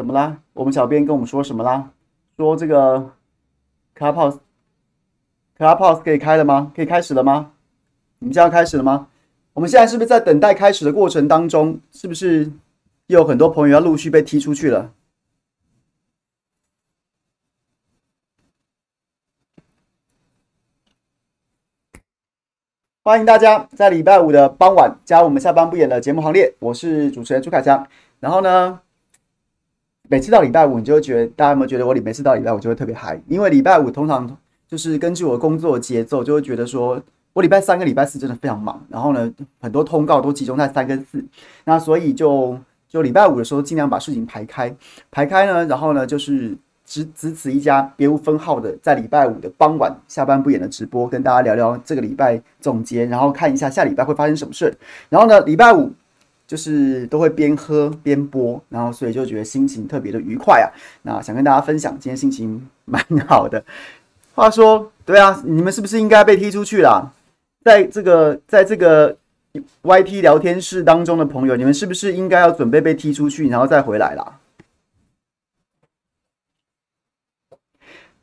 [0.00, 0.40] 怎么啦？
[0.54, 1.90] 我们小编跟我们说什么啦？
[2.38, 3.12] 说这个
[3.94, 6.72] Clubhouse，Clubhouse 可以开了吗？
[6.74, 7.52] 可以开始了吗？
[8.18, 9.08] 你们现在要开始了吗？
[9.52, 11.78] 我们现在是不是在等待开始的过程当中？
[11.92, 12.50] 是不是
[13.08, 14.90] 又有很多朋友要陆续被踢出去了？
[23.02, 26.54] 欢迎大家在礼拜五的傍晚加入我们下班不演的节目行列。
[26.58, 27.86] 我是主持人朱凯翔。
[28.18, 28.80] 然后呢，
[30.10, 33.18] 每次到礼拜五，你就会觉得大家有没有觉得我每次到礼拜五就会特别嗨？
[33.28, 37.00] 因为礼拜五通常就是根据我工作节奏，就会觉得说。
[37.32, 41.24] 我礼拜三跟礼拜四真的非常忙，然后呢，很多通告都集中在三跟四，
[41.64, 44.74] 那所以就就礼拜五的时候尽量把事情排开，
[45.12, 54.76] 排开呢，然后呢就是只只此一家，别无分号的，在礼拜五的傍晚下班不演的直播，跟大家聊聊这个礼拜总结，然后看一下下礼拜会发生什么事。
[55.08, 55.92] 然后呢，礼拜五
[56.50, 60.66] 就是都会边喝边播，然后所以就觉得心情特别的愉快啊。
[61.02, 63.64] 那想跟大家分享，今天心情蛮好的。
[64.34, 67.14] 话说，对啊，你们是不是应该被踢出去了？
[67.64, 69.16] 在这个在这个
[69.84, 74.40] YT 聊天室当中的朋友，你们是不是应该要准备被踢出去，然后再回来啦？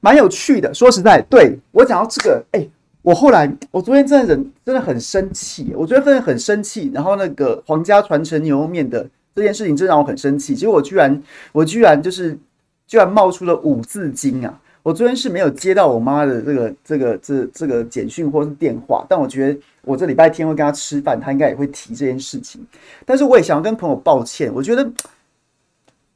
[0.02, 2.68] 蛮有趣的，说实在，对，我讲到这个，哎、
[3.08, 12.38] 我后来我昨天真的人真的很生气，我昨天真的很生气，然后那个皇家传承牛肉面的这件事情真让我很生气，结果我居然我居然就是
[12.86, 14.60] 居然冒出了五字经啊！
[14.84, 22.62] 我昨天是没有接到我妈的这个这个这这个简讯或是电话，但我觉得我这礼拜天会跟她吃饭，她应该也会提这件事情。
[23.06, 24.86] 但是我也想要跟朋友抱歉，我觉得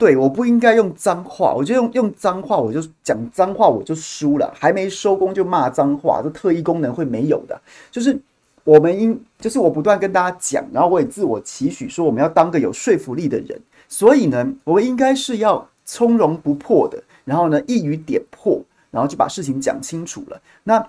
[0.01, 7.61] 对，我不应该用脏话，我觉得用用脏话我就讲脏话我就输了，还没收工就骂脏话，这特异功能会没有的。
[7.91, 8.19] 就是
[8.63, 17.03] 我们应，就是我不断跟大家讲，然后我也自我期许说我们要当个有说服力的人，所以呢，我们应该是要从容不迫的。
[17.23, 20.41] 然后呢，一语点破，然后就把事情讲清楚了。
[20.63, 20.83] 那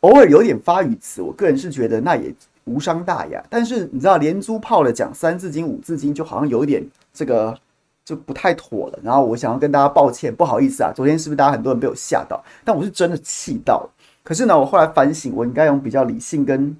[0.00, 3.40] 偶尔有点发语词，我个人是觉得那也无伤大雅。
[3.48, 7.56] 但是你知道，连珠炮的讲三字经、五字经，就好像有点这个
[8.06, 8.98] 就不太妥了。
[9.02, 12.42] 然后我想要跟大家抱歉，不好意思啊，昨天是不是大家很多人被我吓到？
[12.64, 13.90] 但我是真的气到了。
[14.22, 16.76] 可是呢，我后来反省，我应该用比较理性跟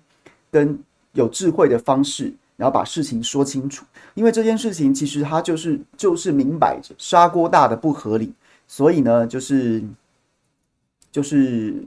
[0.53, 0.78] 跟
[1.12, 3.84] 有智慧的方式，然后把事情说清楚。
[4.15, 8.32] 因为这件事情其实它就是就是明摆着砂锅大的不合理。
[8.69, 9.82] 所以呢，就是
[11.10, 11.84] 就是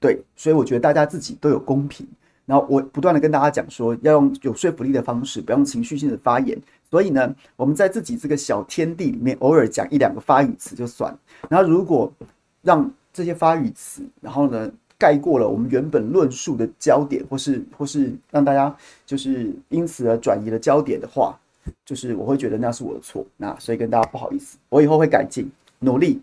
[0.00, 2.06] 对，所以我觉得大家自己都有公平。
[2.44, 6.60] 然后我不断的跟大家讲说，要用有说服力的方式，不用情绪性的发言。
[6.92, 11.16] 所以呢，我们在自己这个小天地里面，偶尔讲一两个发语词就算。
[11.48, 12.12] 然后如果
[12.60, 18.76] 让这些发语词，然后呢盖过了我们原本论述的焦点，或是或是让大家
[19.06, 21.34] 就是因此而转移了焦点的话，
[21.82, 23.24] 就是我会觉得那是我的错。
[23.38, 25.50] 那所以跟大家不好意思，我以后会改进。
[25.78, 26.20] 努力，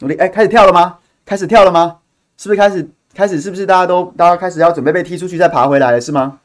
[0.00, 0.16] 努力！
[0.16, 0.98] 哎，开始跳了吗？
[1.24, 1.98] 开始跳了吗？
[2.36, 2.86] 是不是开始？
[3.14, 6.00] 开始是不是大家都大家开始要准备被踢出去再爬回来了？
[6.00, 6.40] 是吗？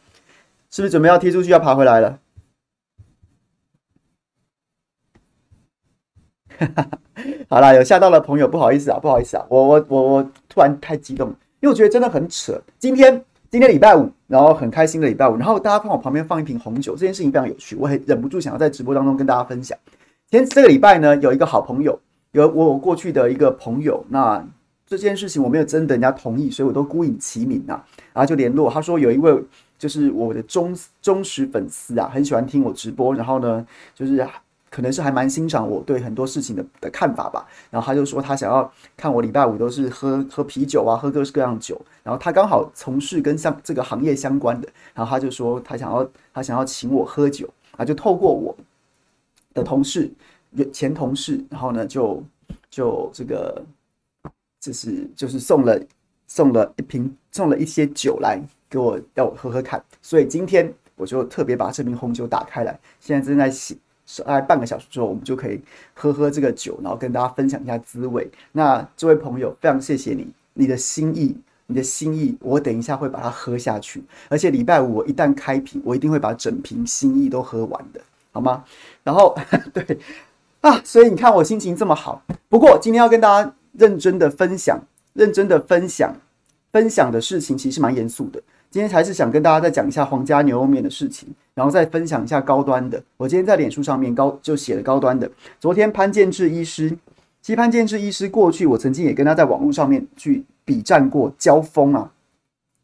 [0.70, 2.20] 是不是准备要踢出去要爬回来了？
[7.50, 11.30] 好啦，有吓到的朋友不好意思啊，不好意思啊，我我我我突然太激动，
[11.60, 12.60] 因为我觉得真的很扯。
[12.80, 19.78] 今天今天礼拜五，然后很开心的礼拜五，然后大家看我旁边放一瓶红酒，这件事情非常有趣，我很忍不住想要在直播当中跟大家分享。
[20.30, 22.00] 今天这个礼拜呢，有一个好朋友。
[22.34, 24.42] 有我过去的一个朋友，那
[24.88, 27.84] 这件事情我没有征得人家同意，所以我都孤影其名啊，
[28.14, 29.38] 然后就联络他说有一位
[29.78, 34.26] 就是我的忠忠实粉丝啊，很喜欢听我直播，然后呢就是
[34.72, 48.58] 可能是还蛮欣赏我对很多事情的的看法吧，然后他就说他想要看我礼拜五都是喝喝啤酒啊，喝各式各样酒，然后他刚好从事跟像这个行业相关的，然后他就说他想要他想要请我喝酒啊，就透过我
[49.54, 50.12] 的同事。
[50.74, 52.22] 前同事，然后呢，就
[52.70, 53.64] 就这个，
[54.60, 55.82] 就是就是送了
[56.28, 58.38] 送了一瓶，送了一些酒来
[58.70, 59.82] 给我，要我喝喝看。
[60.02, 63.80] 所以今天我就特别把这瓶红酒打开来，现在正在洗，
[64.26, 65.62] 大概半个小时之后，我们就可以
[65.94, 68.30] 喝喝这个酒，然后跟大家分享一下滋味。
[68.52, 71.36] 那这位朋友，非常谢谢你，你的心意，
[71.68, 74.04] 你的心意，我等一下会把它喝下去。
[74.28, 78.02] 而且礼拜五我一旦开瓶，我一定会把整瓶心意都喝完的，
[78.32, 78.64] 好吗？
[79.04, 79.38] 然后
[79.74, 80.00] 对。
[80.62, 82.24] 啊，所以你看我心情这么好。
[82.48, 84.80] 不过今天要跟大家认真的分享，
[85.14, 86.14] 认真的分享，
[86.72, 88.40] 分享的事情其实蛮严肃的。
[88.72, 93.04] 今天还是想跟大家再讲一下皇家牛肉面的事情，然后再分享一下高端的。
[93.18, 95.30] 我今天在脸书上面高就写了高端的。
[95.60, 96.90] 昨天潘建志医师，
[97.42, 102.10] 其实潘建志医师过去我曾经也跟他在网络上面去比战过交锋啊，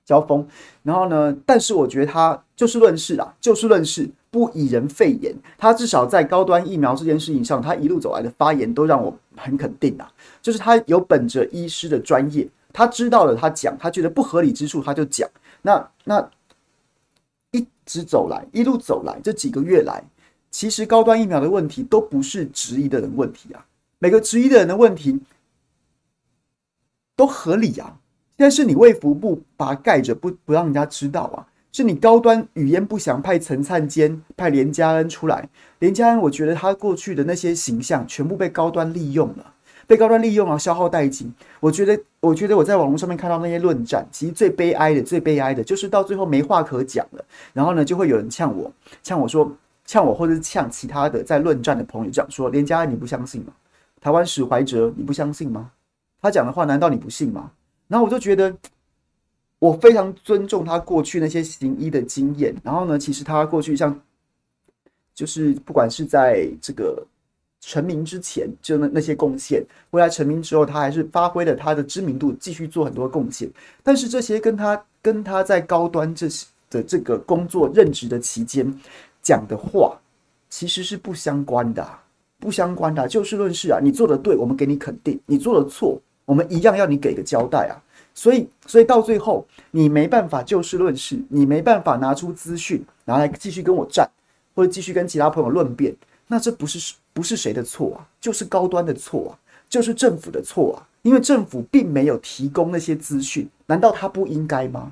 [0.04, 0.46] 交锋。
[0.84, 5.34] 然后呢，但是我觉得他就事论事啊，就事论事，不以人废言。
[5.58, 10.12] 他至少在高端疫苗这件事情上，他一路走来的发言都让我很肯定啊。
[10.42, 15.30] 就是他有本着医师的专业，他知道了他讲，他觉得不合理之处他就讲。
[15.68, 16.30] 那那
[17.52, 20.02] 一直走来，一路走来这几个月来，
[20.50, 23.66] 其实高端疫苗的问题都不是质疑的人问题啊，
[24.00, 25.20] 每个质疑的人的问题
[27.18, 28.00] 都合理啊。
[28.38, 31.46] 但是你卫福部把它盖着，不不让人家知道啊。
[31.74, 35.50] 是你高端语焉不详，派陈灿坚、派连家恩出来。
[35.80, 39.54] 连家恩，我觉得他过去的那些形象全部被高端利用了，
[39.88, 41.34] 被高端利用了，消耗殆尽。
[41.60, 47.26] 我觉得，我觉得我在网络上面看到那些论战，其实最悲哀的、最悲哀的就是到最后没话可讲了。
[47.54, 49.52] 然后呢，就会有人呛我，呛我说，
[49.86, 53.54] 呛我，或者是呛其他的在论战的朋友讲说，连家你不相信吗？
[54.02, 55.72] 台湾史怀哲你不相信吗？
[56.22, 57.50] 他讲的话难道你不信吗？
[57.88, 58.54] 然后我就觉得。
[59.60, 64.00] 我非常尊重他过去那些行医的经验，然后呢，其实他过去像，
[65.16, 67.04] 就是不管是在这个
[67.68, 69.62] 成名之前，就那那些贡献，
[69.92, 73.50] 后来成名之后，他还是发挥了他的知名度，继续做很多贡献。
[73.84, 78.74] 但是这些跟他跟他在高端这些的这个工作任职的期间
[79.22, 80.00] 讲的话，
[80.50, 81.86] 其实是不相关的，
[82.40, 83.06] 不相关的。
[83.06, 87.76] 就事论事啊，你做的对，我们给你肯定；你做的错，我们一样要你给个交代啊。
[88.14, 94.10] 所以，所以到最后，你没办法就事论事，你没办法拿出资讯拿来继续跟我战，
[94.56, 95.94] 或者继续跟其他朋友论辩，
[96.28, 98.08] 那这不是不是谁的错啊？
[98.20, 99.40] 就是高端的错啊，
[99.70, 100.88] 就是政府的错啊！
[101.02, 104.92] 因为政府并没有提供那些资讯，难道他不应该吗？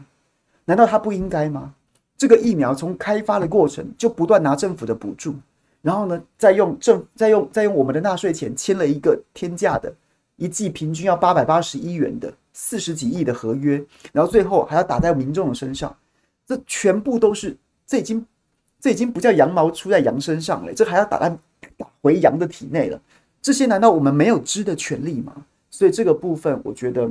[0.65, 1.73] 难道他不应该吗？
[2.17, 5.35] 这个疫苗从开发的过程就不断拿政府的补助，
[5.81, 9.93] 然后呢，再用政再用再用我们的纳税钱签了一个天价的，
[10.37, 12.33] 一剂平均要八百八十一元的。
[12.57, 13.83] 四十几亿的合约，
[14.13, 15.93] 然后最后还要打在民众的身上，
[16.47, 18.25] 这全部都是，这已经
[18.85, 21.27] 这已经不叫羊毛出在羊身上了，这还要打在
[21.75, 23.01] 打回羊的体内了。
[23.41, 25.33] 这些难道我们没有知的权利吗？
[25.71, 27.09] 所以这个部分，我觉得，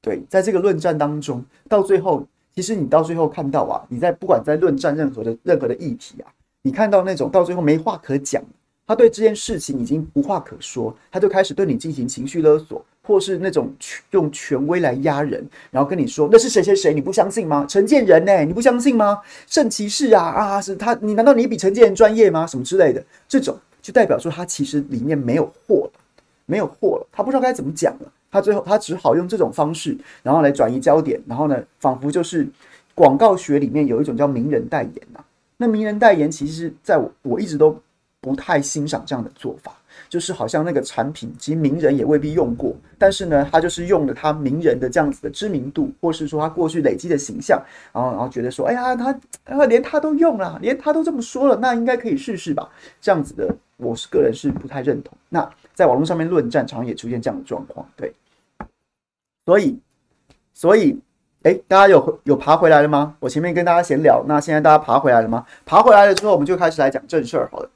[0.00, 2.24] 对，在这个论战当中，到最后，
[2.54, 6.30] 其实你到最后看到啊，你在不管在论战任何的任何的议题啊，
[6.62, 8.40] 你看到那种到最后没话可讲，
[8.86, 12.86] 他对这件事情已经无话可说，他就开始对你进行情绪勒索。
[13.04, 13.72] 或是那种
[14.10, 17.66] 用权威来压人，然后跟你说那是谁谁谁，你不相信吗？
[17.68, 18.44] 陈建仁呢？
[18.44, 19.20] 你不相信吗？
[19.48, 22.46] 圣骑士啊啊，是他，你难道你比陈建仁专业吗？
[22.46, 26.00] 什么之类的，这种就代表说他其实里面没有货了，
[26.46, 32.48] 没有货了，他不知道该怎么讲了，他最后他只好用这种方式，然后来转移焦点，然后呢，仿佛就是
[32.94, 35.18] 广告学里面有一种叫名人代言呐、
[35.56, 37.76] 那名人代言其实在我我一直都
[38.22, 39.76] 不太欣赏这样的做法。
[40.08, 49.14] 就是好像那个产品，其实名人也未必用过，但是呢，他就是用了他名人的这样子的知名度，或是说他过去累积的形象，然后然后觉得说，哎呀，他
[49.66, 52.68] 连他都用了，连他都这么说了，那应该可以试试吧？
[53.00, 55.16] 这样子的，我是个人是不太认同。
[55.30, 58.12] 那在网络上面论战，常常也出现这样的状况，对。
[59.46, 59.78] 所以，
[60.54, 60.98] 所以，
[61.42, 63.16] 哎，大家有有爬回来了吗？
[63.18, 65.44] 我前面跟大家闲聊，那现在大家爬回来了吗？
[65.64, 67.70] 爬回来了之后，我们就开始来讲正事儿，好了，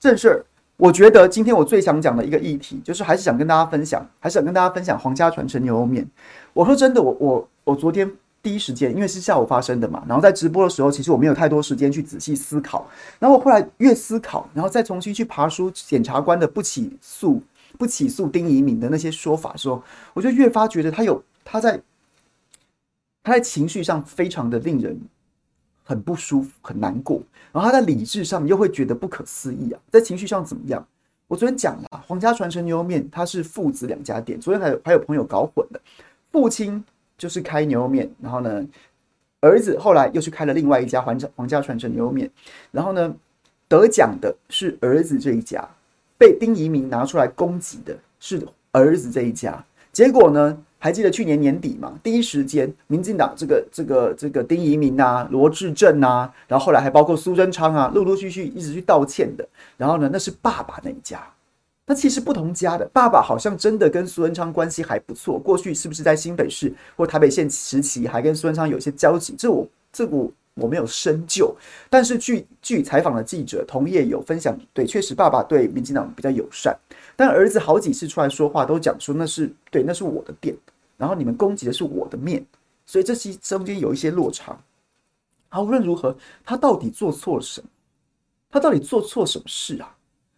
[0.00, 0.44] 正事儿。
[0.76, 6.08] 我觉得今天我最想讲的一个议题，就是还是想跟大家分享，还是想跟大家分享皇家传承牛肉面。
[6.52, 8.08] 我说真的，我我我昨天
[8.40, 12.88] 第一时间，因为是下午发生的嘛，然后在直播的时候，其实我没有太多时间去仔细思考。
[13.18, 17.42] 然后我后来越思考，然后再重新去爬书检察官的不起诉、
[17.76, 19.82] 不起诉丁怡敏的那些说法的时候，
[20.14, 21.82] 我就越发觉得他有他在
[23.24, 24.96] 他在情绪上非常的令人。
[25.88, 30.86] 很不舒服，很难过，然后他在理智上又会觉得不可思议啊，在情绪上怎么样？
[31.26, 34.38] 我昨天讲了，皇家传承牛肉面，它是父子两家店。
[34.38, 35.80] 昨天还有还有朋友搞混了，
[36.30, 36.84] 父亲
[37.16, 38.62] 就是开牛肉面，然后呢，
[39.40, 42.30] 儿子后来又去开了另外一家皇家皇家传承牛肉面，
[42.70, 43.14] 然后呢，
[43.66, 45.66] 得奖的是儿子这一家，
[46.18, 50.62] 被丁怡铭拿出来攻击的是儿子这一家，结果呢？
[50.78, 51.98] 还记得去年年底嘛？
[52.02, 59.46] 第一时间，民进党这个、这个、这个丁怡民啊、罗志正啊，然后后来还包括苏贞昌啊，陆陆续续一直去道歉的。
[59.76, 61.20] 然后呢，那是爸爸那一家，
[61.86, 62.88] 那其实不同家的。
[62.92, 69.34] 爸爸好像真的跟苏贞昌关系还不错，过去是不是在新北市或台北县时期还跟苏贞昌有些交集？
[69.36, 71.54] 这我这我我没有深究。
[71.88, 76.76] 但是据据采访的记者同业有分享，对，确实爸爸对民进党比较友善。
[77.16, 80.56] 但儿子好几次出来说话，都讲说那是对，那是我的店，
[80.96, 82.44] 然后你们攻击的是我的面，
[82.86, 84.58] 所以这期中间有一些落差。
[85.48, 87.68] 好，无论如何，他到底做错了什么？
[88.50, 89.96] 他到底做错什么事啊？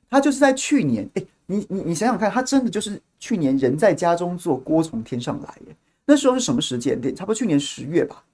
[0.09, 5.77] 他就是在去年，哎，你你你想想看，他真的就是去年人在家中坐，锅从天上来耶。
[6.07, 7.15] 那时候是什么时间点？
[7.15, 8.25] 差不多去年十月吧，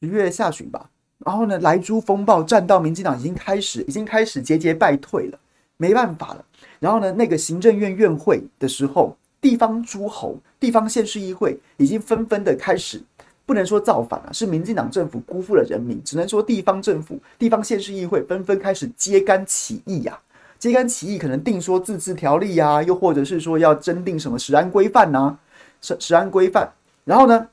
[0.00, 0.90] 十月下旬吧。
[1.24, 5.38] 然后呢，莱猪风暴战到民进党已经开始，已经开始节节败退了，
[5.76, 6.44] 没办法了。
[6.78, 13.02] 然后呢，那个行政院院会的时候，地方诸侯、地方县市议会已经纷纷的开始，
[13.44, 20.20] 不能说造反了，是民进党政府辜负了人民，只能说地方政府、地方县市议会纷纷开始揭竿起义呀、啊，
[20.58, 25.36] 揭竿起义，可能定说自治条例啊，又或者是说要征订什么食安规范呐，
[25.82, 26.70] 食食安规范。
[27.04, 27.48] 然后呢，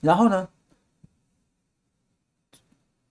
[0.00, 0.48] 然后呢，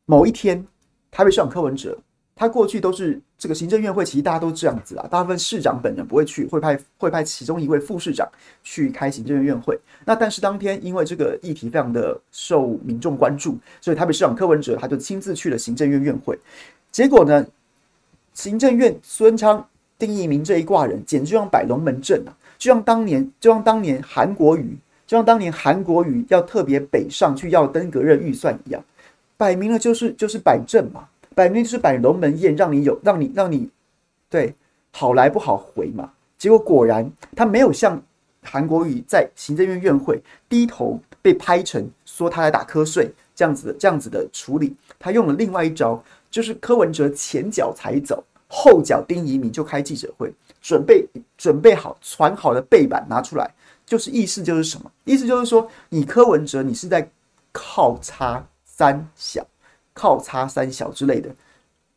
[0.06, 0.66] 某一天，
[1.10, 1.98] 台北市长柯文哲。
[2.34, 5.06] 他过去都是这个行政院会，其实大家都这样子啊。
[5.12, 8.28] 大部分市长本人不会去，会派会派其中一位副市长
[8.64, 9.80] 去开行政院院会。
[10.06, 16.36] 那但是当天因为这个议题非常的受民众关注，所以台北市长柯文哲他就亲自去了行政院院会。
[16.90, 17.46] 结果呢，
[18.34, 19.64] 行政院孙昌、
[20.00, 22.34] 丁义明这一挂人，简直就像摆龙门阵啊！
[22.58, 28.84] 就像当年，就像当年韩国瑜，就像当年韩国瑜要特别北上去要登革热预算一样，
[29.42, 31.08] 摆明了就是就是摆正嘛。
[31.34, 33.68] 摆明就是摆龙门宴，让你有让你让你
[34.30, 34.54] 对
[34.92, 36.12] 好来不好回嘛。
[36.38, 38.00] 结果果然他没有像
[38.44, 50.32] 韩国瑜在行政院院会低头被拍成说他来打瞌睡这样子的这样子的处理，他用了另外一招，就是柯文哲前脚才走，后脚丁怡铭就开记者会，
[50.62, 51.04] 准备
[51.36, 53.50] 准备好传好的背板拿出来，
[53.88, 54.92] 就是意思就是什么？
[55.06, 57.10] 意思就是说你柯文哲你是在
[57.52, 58.46] 靠叉
[58.82, 59.46] 三小。
[59.94, 61.30] 靠叉三小之类的，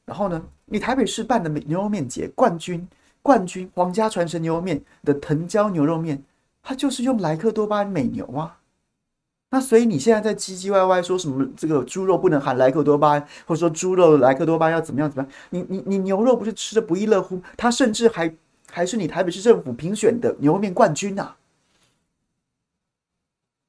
[0.04, 2.86] 然后呢，你台北市办的牛肉面节冠军，
[3.22, 6.20] 冠军皇家传承牛肉面的藤椒牛肉面，
[6.60, 8.58] 它就是用莱克多巴胺美牛啊。
[9.50, 15.32] 那所以你现在在唧唧歪歪说什么这个猪肉不能含莱克多巴胺，或者说猪肉莱克多巴胺要怎么样怎么样？
[15.50, 17.40] 你你你牛肉不是吃的不亦乐乎？
[17.56, 18.34] 它甚至还
[18.68, 21.36] 还是你台北市政府评选的牛肉面冠军啊！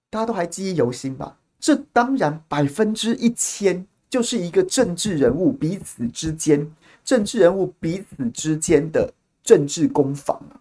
[0.09, 1.37] 大家都还记忆犹新吧？
[1.59, 3.85] 这当然百分之一千。
[4.07, 6.65] 就是一个政治人物彼此之间，
[7.03, 10.55] 政治人物彼此之间的政治攻防啊，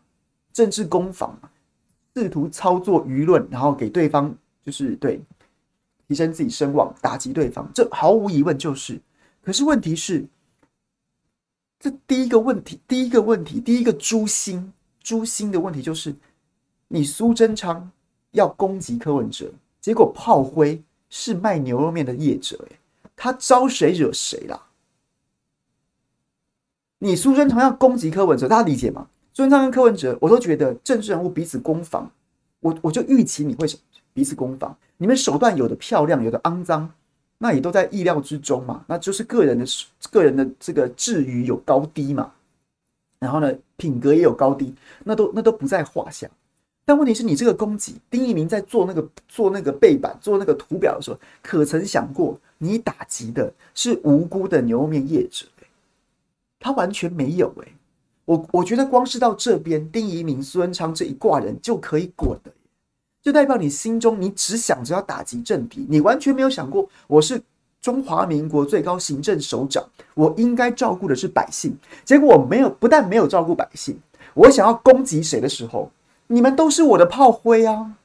[0.53, 1.39] 政治攻防，
[2.17, 4.35] 试图操作舆论，然后给对方
[4.65, 5.21] 就是对
[6.09, 9.01] 提升自己声望，打击对方，这毫无疑问就是。
[9.41, 10.27] 可是问题是，
[11.79, 16.13] 这第一个问题，第一个问题，第一个诛心诛心的问题就是，
[16.89, 17.89] 你苏贞昌
[18.33, 19.53] 要攻击柯文哲，
[19.85, 22.79] 结果炮灰是卖牛肉面的业者，哎，
[23.15, 24.69] 他招谁惹谁啦？
[27.01, 29.09] 你苏贞昌要攻击柯文哲，大家理解吗？
[29.35, 32.11] 苏贞昌跟柯文哲，我都觉得政治人物彼此攻防，
[32.61, 33.67] 我我就预期你会
[34.15, 34.75] 彼此攻防。
[34.97, 36.91] 你们手段有的漂亮，有的肮脏，
[37.37, 38.87] 那也都在意料之中嘛。
[38.89, 39.67] 那就是个人的
[40.11, 42.33] 个人的这个智愚有高低嘛。
[43.19, 44.75] 然后呢，品格也有高低，
[45.05, 46.27] 那都那都不在话下。
[46.85, 52.39] 但问题是你这个攻击，丁怡铭在做那个做那个背板做那个图表的时候，可曾想过？
[52.59, 55.45] 你打击的是无辜的牛肉面业者，
[56.59, 57.69] 他完全没有哎，
[58.25, 62.53] 我我觉得光是到这边，丁怡铭、苏贞昌这一挂人就可以滚了，
[63.21, 67.43] 就代表你心中你只想着要打击政敌，你完全没有想过我是
[67.83, 73.99] 中华民国最高行政首长，我应该照顾的是百姓，结果我没有，不但没有照顾百姓，
[74.33, 75.91] 我想要攻击谁的时候，
[76.27, 77.97] 你们都是我的炮灰啊。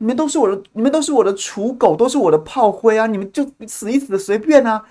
[0.00, 3.08] 你们都是我的，你们都是我的刍狗，都是我的炮灰啊！
[3.08, 4.84] 你们就死一死的随便啊！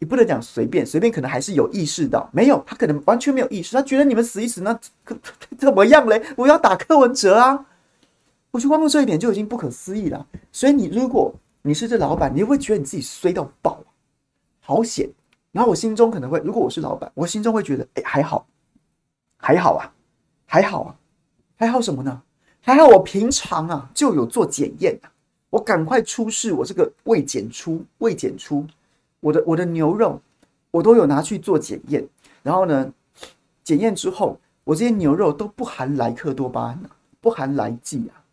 [0.00, 4.76] 你不能讲随便，随便可能还是有意识到，没有，他可能完全没有意识，他觉得你们死一死，那
[5.56, 6.20] 怎么样嘞？
[6.36, 7.66] 我要打柯文哲啊！
[8.50, 10.26] 我去光顾这一点就已经不可思议了。
[10.50, 11.32] 所以你如果
[11.62, 13.78] 你是这老板，你会觉得你自己衰到爆，
[14.58, 15.08] 好险！
[15.52, 18.48] 然后我心中可能会，如果我是老板，我心中会觉得，哎，还好，
[19.36, 19.92] 还好啊，
[20.46, 20.96] 还好啊，
[21.60, 22.22] 还好什么呢？
[22.62, 25.12] 还好我平常啊就有做检验啊，
[25.50, 28.66] 我赶快出示我这个未检出未检出
[29.20, 30.22] 我的我的牛肉，
[30.70, 32.08] 我都有拿去做检验，
[32.42, 32.90] 然后呢，
[33.62, 36.82] 检验之后我这些牛肉都不含莱克多巴胺，
[37.20, 38.24] 不含莱剂啊，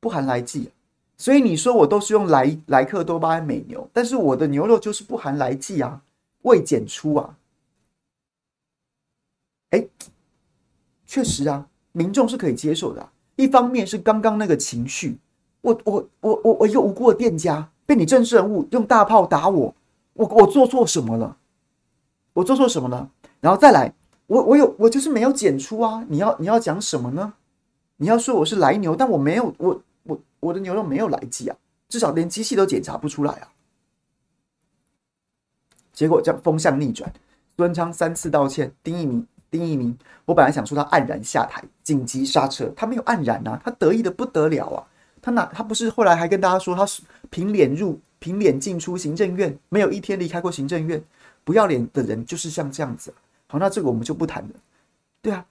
[0.00, 0.72] 不含莱剂啊，
[1.18, 6.00] 所以你说我都是用莱莱克多巴胺美牛，但是我的牛肉就是不含莱剂啊，
[6.40, 7.36] 未检出啊，
[9.68, 9.86] 哎，
[11.06, 13.08] 确实啊，民众是可以接受的。
[13.36, 15.16] 一方面是刚刚那个情绪，
[15.62, 19.74] 我我我我我一个无辜的店家被你政治人物用大炮打我，
[20.12, 21.38] 我我做错什么了？
[22.34, 23.10] 我做错什么了？
[23.40, 23.94] 然后再来，
[24.26, 26.04] 我我有我就是没有检出啊！
[26.10, 27.32] 你要你要讲什么呢？
[27.96, 31.56] 你要说我是来牛，但我没有我我我的牛肉没有莱剂啊，
[31.88, 33.48] 至少连机器都检查不出来啊！
[35.94, 37.10] 结果这样风向逆转，
[37.56, 39.26] 孙昌三次道歉，丁一鸣。
[39.56, 39.96] 丁一鸣，
[40.26, 44.84] 我本来想说他黯然下台，紧急刹车，他没有黯然啊，他得意的不得了啊，
[45.22, 51.02] 他哪他不是后来还跟大家说他是凭脸入凭脸进出行政院，没有一天离开过行政院，
[51.44, 53.14] 不要脸的人就是像这样子。
[53.46, 54.50] 好，那这个我们就不谈了。
[55.22, 55.46] 对啊，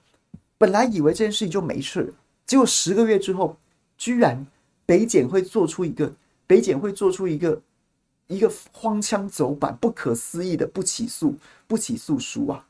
[0.56, 2.14] 本来以为这件事情就没事，
[2.46, 3.56] 结果十个月之后，
[3.98, 4.46] 居然
[4.84, 6.12] 北检会做出一个
[6.46, 7.60] 北检会做出一个
[8.26, 11.34] 一个荒腔走板、不可思议的不起诉
[11.66, 12.66] 不起诉书啊！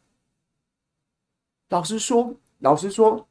[1.68, 3.26] 老实说，老实说，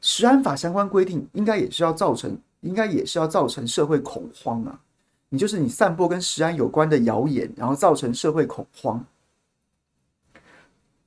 [0.00, 4.80] 食安法相关规定应该也是要造成，应该也是要造成社会恐慌啊！
[5.30, 9.04] 你就是你散播跟食安有关的谣言，然后造成社会恐慌。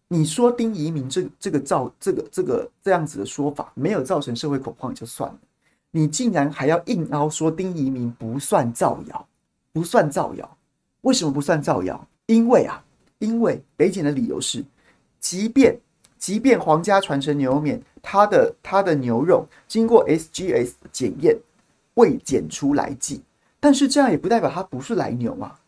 [0.10, 5.40] 你说丁移民这这个造这个这个这样子的说法没有造成社会恐慌就算了，
[5.92, 9.28] 你竟然还要硬凹说丁移民不算造谣，
[9.72, 10.58] 不算造谣？
[11.02, 12.06] 为什么不算造谣？
[12.26, 12.84] 因为啊，
[13.22, 14.66] 因为北检的理由是，
[15.20, 15.78] 即便
[16.18, 21.38] 即便皇家传承牛肉面它的它的牛肉经过 SGS 检验
[21.94, 23.22] 未检出来剂。
[23.60, 25.60] 但是这样也不代表它不是来牛啊，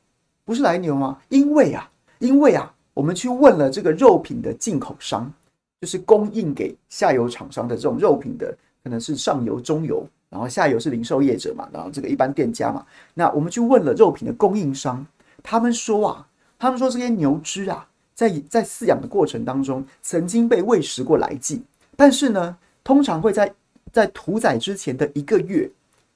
[0.43, 5.31] 不是来牛啊，因为啊，因为啊，我们去问了这个肉品的进口商，
[5.79, 12.83] 就是供应给下游厂商的这种肉品的，可能是上游、中游，然后下游是零售业者嘛，然后这个一般店家嘛。
[13.13, 15.05] 那我们去问了肉品的供应商，
[15.43, 16.27] 他们说啊，
[16.63, 21.61] 他们说这些牛只啊，在在饲养的过程当中曾经被喂食过来剂，
[21.97, 23.53] 但是呢，通常会在
[23.91, 25.69] 在屠宰之前的一个月。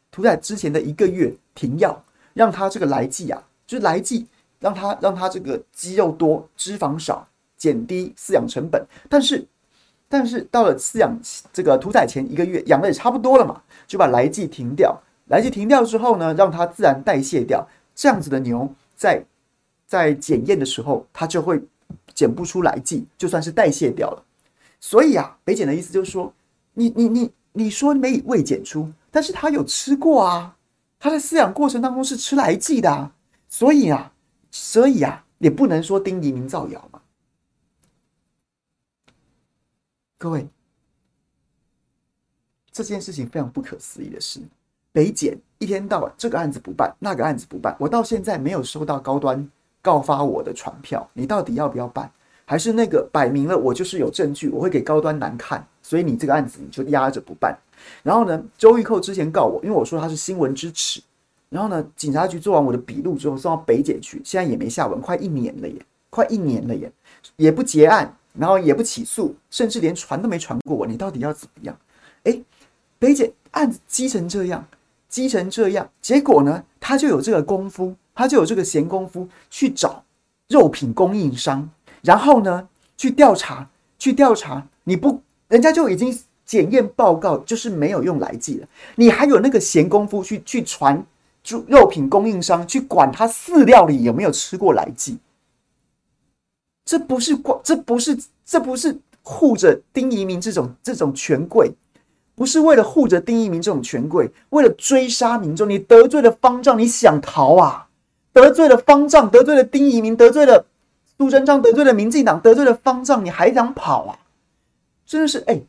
[0.10, 2.02] 屠宰之前的一个月停药，
[2.34, 4.26] 让它这个来剂啊，就是来剂，
[4.62, 7.28] 让它让它这个肌肉多、脂肪少，
[7.58, 8.82] 减低饲养成本。
[9.10, 9.46] 但是，
[10.08, 11.14] 但是到了饲养
[11.52, 14.98] 这个屠宰前一个月，养的也差不多了嘛，就把来剂停掉。
[15.26, 17.68] 来剂停掉之后呢，让它自然代谢掉。
[17.94, 19.22] 这样子的牛在
[19.88, 21.60] 在检验的时候，它就会
[22.14, 24.24] 检不出来剂，就算是代谢掉了。
[24.80, 26.32] 所以啊，北检的意思就是说，
[26.74, 28.92] 你你你你说没未检出。
[29.10, 30.56] 但是他有吃过啊，
[31.00, 33.16] 他在饲养过程当中是吃来剂的啊，
[33.50, 34.12] 所以啊，
[34.52, 37.02] 所以啊，也不能说丁怡铭造谣嘛。
[40.20, 40.48] 各位，
[42.72, 44.40] 这件事情非常不可思议的是，
[44.92, 49.50] 北检一天到晚这个案子不办，那个案子不办，我到现在没有收到高端
[49.82, 52.12] 告发我的传票，你到底要不要办？
[52.46, 57.58] 还是那个摆明了我就是有证据，我会给高端难看，所以你这个案子你就压着不办。
[58.04, 61.02] 然后呢，周玉蔻之前告我，因为我说他是新闻之耻。
[61.50, 66.92] 然后呢，警察局做完我的笔录之后送到北检去，现在也没下文，快一年了耶，快一年了耶，
[67.38, 71.78] 也不结案，然后也不起诉，甚至连传都没传过我，你到底要怎么样？
[72.24, 72.42] 哎，
[73.00, 74.66] 北检案子积成这样，
[75.08, 80.04] 积成这样，结果呢，他就有这个功夫，他就有这个闲工夫去找
[80.50, 81.70] 肉品供应商，
[82.02, 86.18] 然后呢，去调查，去调查，你不，人家就已经。
[86.48, 91.06] 检验报告就是没有用来记了，你还有那个闲工夫去去传
[91.44, 95.18] 猪肉品供应商去管他饲料里有没有吃过来记？
[96.86, 101.70] 这不是光，这不是这不是护着丁怡铭这种这种权贵，
[102.34, 107.87] 不是为了护着丁怡铭这种权贵，为了追杀民众，你得罪了方丈，你想逃啊？
[108.38, 110.68] 得罪了方丈，得罪了丁怡铭，得罪了
[111.18, 114.20] 苏贞昌，得罪了民进党，得罪了方丈，你还想跑啊？
[115.08, 115.60] 真的是哎。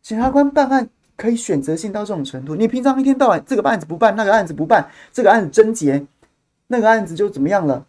[0.00, 6.06] 检察官办案可以选择性到这种程度，你平常一天到晚这个案子不办，那个案子不办，这个案子侦结，
[6.68, 7.84] 那个案子就怎么样了？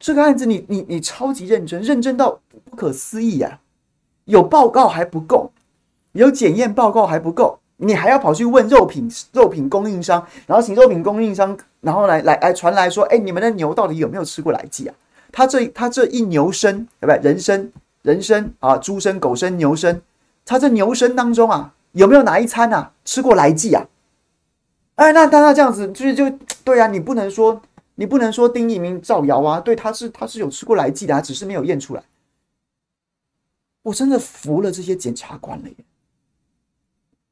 [0.00, 3.60] 这个案子你你你超级认真，认真到不可思议呀！
[4.24, 5.52] 有报告还不够，
[6.10, 14.94] 有检验报告还不够，你还要跑去问肉品肉品供应商，然后请肉品供应商，然后来来来传来说，哎，你们的牛到底有没有吃过来剂啊？
[15.32, 17.18] 他这他这一牛身，对不对？
[17.22, 17.70] 人参
[18.02, 20.02] 人参啊，猪身狗身牛身。
[20.44, 23.86] 他这牛身当中啊，有没有哪一餐啊吃过来剂啊？
[24.96, 26.30] 哎，那那那这样子就是就
[26.62, 27.62] 对啊，你不能说
[27.94, 32.02] 你不能说丁一鸣造谣啊，对，他是他是有吃过来剂的，他只是没有验出来。
[33.82, 35.74] 我真的服了这些检察官了耶，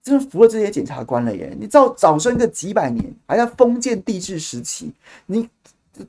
[0.08, 1.54] 真的服了这些检察官了耶！
[1.60, 4.90] 你早早生个几百年，还在封建帝制时期，
[5.26, 5.46] 你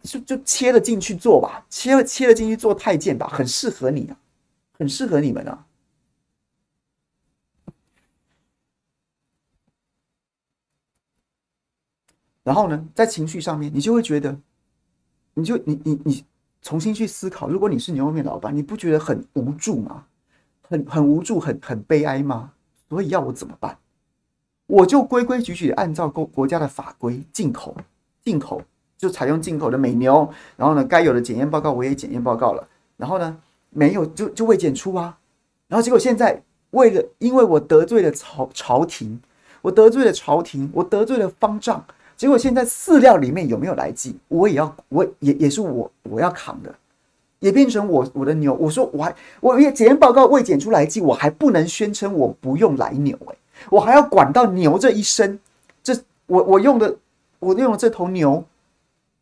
[0.01, 4.17] 就就切了进去做吧，切了切了进去做太监吧，很适合你啊，
[4.77, 5.65] 很适合你们啊。
[12.43, 14.39] 然后呢，在情绪上面，你就会觉得，
[15.33, 16.25] 你就你你你
[16.61, 20.05] 重新去思考，如果你是牛肉面老板，你不觉得很无助吗？
[20.61, 22.53] 很很无助，很很悲哀吗？
[22.87, 23.77] 所以要我怎么办？
[24.69, 27.75] 我就规规矩矩按照国国家的法规进口，
[28.23, 28.61] 进口
[28.99, 30.29] 就采用进口的美牛。
[30.55, 32.67] 然后呢，该有的检验报告我也检验报告了。
[32.95, 33.35] 然后呢，
[33.71, 35.17] 没有就就未检出啊。
[35.67, 39.19] 然后结果现在为了因为我得罪了朝朝廷，
[39.63, 41.83] 我得罪了朝廷，我得罪了方丈。
[42.15, 46.75] 结果现在饲料里面有没有来剂，我也要，我也也是我我要扛的，
[47.39, 48.53] 也变成我我的牛。
[48.53, 53.17] 我说我还我也检验报告未检出来剂，我还不能宣称我不用来牛、
[53.69, 55.39] 我还要管到牛这一生，
[55.83, 55.93] 这
[56.27, 56.97] 我我用的
[57.39, 58.45] 我用的这头牛，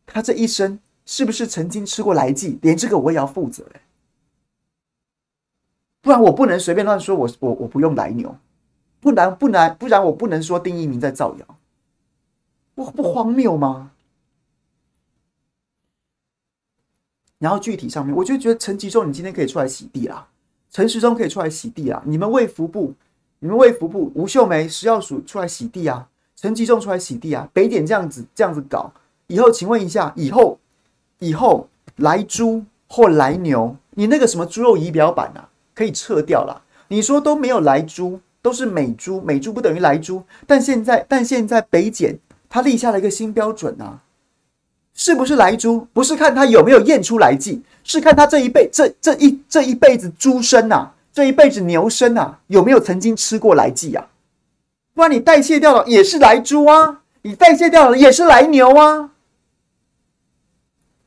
[0.06, 3.64] 它这一生是不是曾经吃过来剂，连这个我也要负责、
[6.00, 8.36] 不然我不能随便乱说我我我不用来牛，
[9.00, 11.58] 不然不然不然我不能说丁一鸣在造谣。
[12.74, 13.90] 不不荒谬吗？
[17.38, 20.28] 然后具体上面，我就觉得陈吉仲，你今天可以出来洗地啦，
[20.70, 22.94] 陈时中可以出来洗地啦，你们卫福部、
[23.40, 28.92] 你们卫福部吴秀梅食药署出来洗地啊，陈吉仲出来洗地啊，北检这样子这样子搞，
[29.28, 30.58] 以后请问一下，以后
[31.18, 36.62] 以后来猪或来牛，你那个什么猪肉仪表板啊，可以撤掉了。
[36.88, 42.18] 你说都没有来猪，都是美猪，美猪不等于来猪，但现在但现在北检。
[42.50, 44.00] 他立下了一个新标准啊，
[44.94, 45.86] 是不是来猪？
[45.92, 54.06] 不是看他有没有验出来剂，是看他这一辈这这一这一辈子猪生呐，这一辈子牛生呐，有没有曾经吃过来剂啊？
[54.94, 59.10] 不然你代谢掉了也是来猪啊，你代谢掉了也是来牛啊。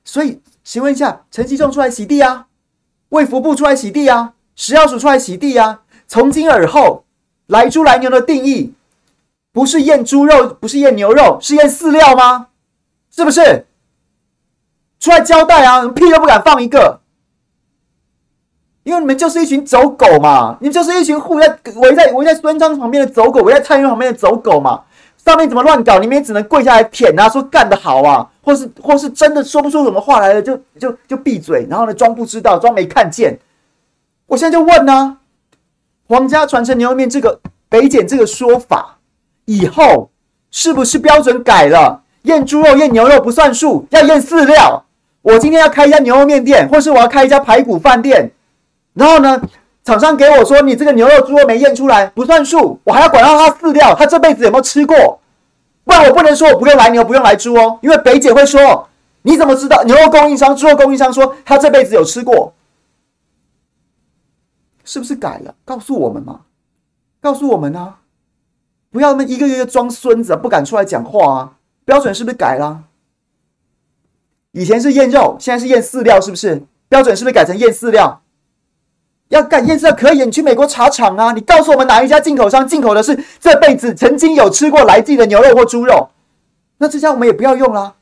[0.03, 2.47] 所以，请问一下，陈吉仲出来洗地啊，
[3.07, 7.05] 卫福部出来洗地啊，食药署出来洗地啊，从今而后，
[7.47, 8.73] 来猪来牛的定义。
[9.53, 12.49] 不是验猪肉，不是验牛肉，是验饲料吗？
[13.15, 13.65] 是不是？
[14.99, 15.87] 出来交代啊！
[15.87, 16.99] 屁都不敢放一个，
[18.83, 20.57] 因为你们就是一群走狗嘛！
[20.59, 24.81] 你们就是一群护在围在围在孙庄旁边的走狗，围在蔡英文旁边的走狗嘛！
[25.23, 33.37] 上面怎么乱搞，你们也只能跪下来舔啊，说干得好啊，或是或是真的说不出什么话来了，就就就闭嘴，然后呢，装不知道，装没看见。
[34.25, 35.17] 我现在就问呢、啊，
[36.07, 37.39] 皇家传承牛肉面这个
[37.69, 38.97] 北检这个说法。
[39.45, 40.09] 以后
[40.51, 42.03] 是不是标准改了？
[42.23, 44.85] 验猪肉、验牛肉不算数，要验饲料。
[45.23, 48.31] 我今天要开一家牛肉面店，或是我要开一家排骨饭店，
[48.93, 49.41] 然后呢，
[49.83, 55.19] 厂商给我说你这个牛肉、猪肉没验出来不算数，我还要管到他饲料，他这辈子有没有吃过？
[55.83, 58.87] 不然我不能说我不用来牛，不用来猪哦，因为北姐会说
[59.23, 62.53] 你怎么知道牛肉供应商、猪肉供应商说他这辈子有吃过？
[64.83, 65.55] 是不是改了？
[65.63, 66.41] 告诉我们嘛，
[67.21, 67.99] 告诉我们啊！
[68.91, 71.51] 不要那一个一个装孙子，不敢出来讲话啊！
[71.85, 72.83] 标准是不是改了？
[74.51, 76.63] 以前是验肉，现在是验饲料，是不是？
[76.89, 78.20] 标准是不是改成验饲料？
[79.31, 81.31] 要干验饲料可以，你去美国查厂啊！
[81.31, 86.09] 你告诉我们哪一家进口商进口的是这辈子曾经有吃过来自的牛肉或猪肉？
[86.77, 87.95] 那这家我们也不要用啦。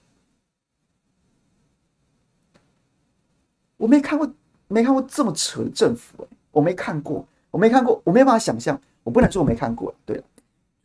[3.78, 4.30] 我没看过，
[4.68, 9.94] 没看过这么扯的政府，我没看过，我没看过，我没办法想象，我不能说我没看过。
[10.06, 10.22] 对。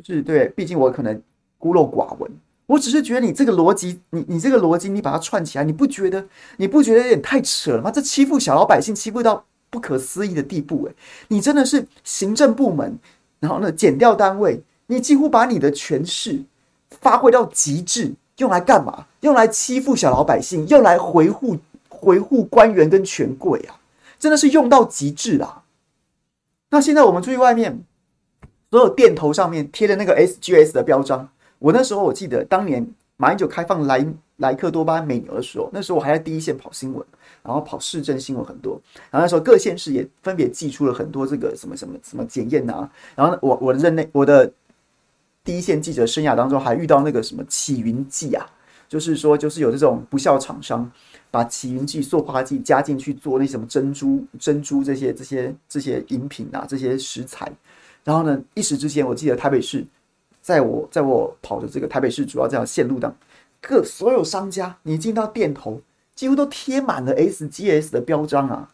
[0.03, 1.23] 就是对，毕竟我可能
[1.57, 2.31] 孤陋寡闻，
[2.67, 6.27] 我只是觉得你这个逻辑，你你这个逻辑，你把它串起来，你不觉得
[6.59, 7.91] 你不觉得有点太扯了吗？
[7.91, 10.95] 这欺负小老百姓，欺负到不可思议的地步，诶，
[11.27, 12.97] 你真的是行政部门，
[13.41, 16.41] 然后呢，减掉单位，你几乎把你的权势
[17.01, 19.07] 发挥到极致，用来干嘛？
[19.23, 21.59] 用来欺负小老百姓，用来维护
[22.03, 23.75] 维护官员跟权贵啊，
[24.21, 25.63] 真的是用到极致啦。
[26.71, 27.85] 那现在我们出去外面。
[28.71, 31.29] 所有店头上面贴的那个 SGS 的标章，
[31.61, 32.85] 我那时候我记得当年
[33.17, 34.05] 马英九开放莱
[34.39, 37.07] 莱克多巴美牛的时候，那时候我还在第一线跑新闻，
[37.45, 38.81] 然后跑市政新闻很多，
[39.11, 44.51] 然后那时候各县市也分别寄出了很多这个什么什么什么检验啊，然后我我的任内我的
[45.45, 48.47] 第一线记者生涯当中还遇到那个什么起云剂啊，
[48.89, 50.91] 就是说就是有这种不肖厂商
[51.31, 57.53] 把起云剂、塑化剂加进去做那什么珍珠珍珠这些这些这些饮品啊这些食材。
[58.05, 59.85] 然后呢，一时之间，我记得台北市，
[60.41, 63.15] 在我在我跑的这个台北市主要这条线路当
[63.61, 65.81] 各所有商家，你进到店头，
[66.15, 68.71] 几乎都贴满了 SGS 的标章啊，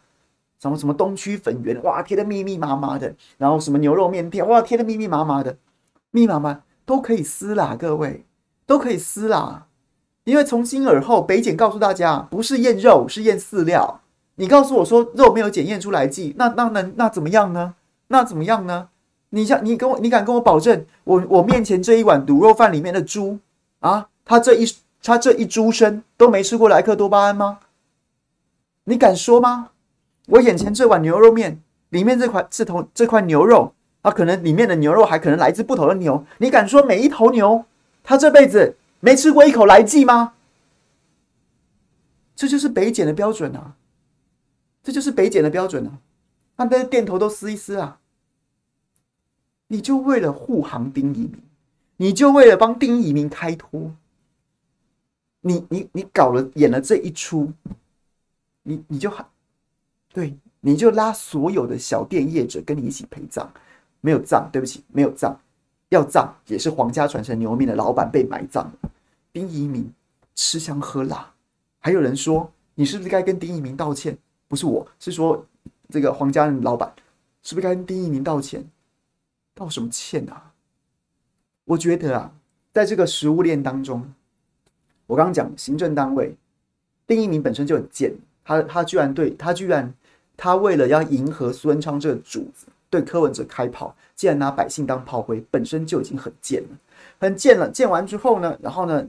[0.59, 5.57] 什么什么东区粉圆，哇，贴的密密麻麻的，然后什么牛肉面店，哇，贴的密密麻麻的，
[6.11, 8.25] 密密麻麻都可以撕啦，各位
[8.65, 9.65] 都可以撕啦，
[10.23, 14.01] 因为从今而后，北检告诉大家，不是验肉，是验饲料。
[14.35, 17.75] 你告诉我说肉没有检验出来剂，那那能那，怎么样呢？
[18.07, 18.89] 那怎么样呢？
[19.29, 23.39] 你像你跟我，你敢跟我保证，我我面前这一碗卤肉饭里面的猪
[23.79, 24.65] 啊，它这一
[25.03, 27.59] 他这一猪身都没吃过莱克多巴胺吗？
[28.83, 29.71] 你敢说吗？
[30.27, 37.65] 我眼前这碗牛肉面里面这块这头这块牛肉，它可能里面的牛肉还可能来自不同的牛，你敢说每一头牛
[38.03, 40.33] 它这辈子没吃过一口来剂吗？
[42.35, 43.75] 这就是北检的标准啊！
[44.83, 45.99] 这就是北检的标准啊！
[46.55, 47.99] 那这店头都撕一撕啊！
[49.67, 51.41] 你就为了护航丁一鸣，
[51.97, 53.91] 你就为了帮丁一鸣开脱，
[55.41, 57.51] 你你你搞了演了这一出，
[58.63, 59.27] 你你就喊
[60.13, 63.49] 对，你就拉所有的小店业者跟你一起陪葬，
[64.01, 65.35] 没有葬，对不起，没有葬，
[65.89, 68.73] 要葬也是皇家传承牛肉面的老板被埋葬了。
[69.33, 69.91] 丁一鸣
[70.35, 71.33] 吃香喝辣，
[71.79, 74.15] 还有人说你是不是该跟丁一鸣道歉？
[74.47, 75.43] 不是我，是说
[75.89, 76.93] 这个皇家的老板
[77.41, 78.63] 是不是该跟丁一鸣道歉？
[79.55, 80.53] 道什么歉啊？
[81.65, 82.31] 我觉得啊，
[82.71, 84.13] 在这个食物链当中。
[85.07, 86.35] 我刚刚讲行政单位，
[87.05, 89.93] 丁一鸣本身就很贱，他他居然对他居然
[90.37, 96.69] 他为了要迎合苏文昌这个主子，对柯文哲开炮，竟然拿百姓当炮灰，本身就已经很贱了，
[97.19, 97.69] 很贱了。
[97.69, 99.05] 贱完之后呢，然后呢，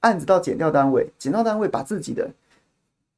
[0.00, 2.30] 案子到检调单位，检调单位把自己的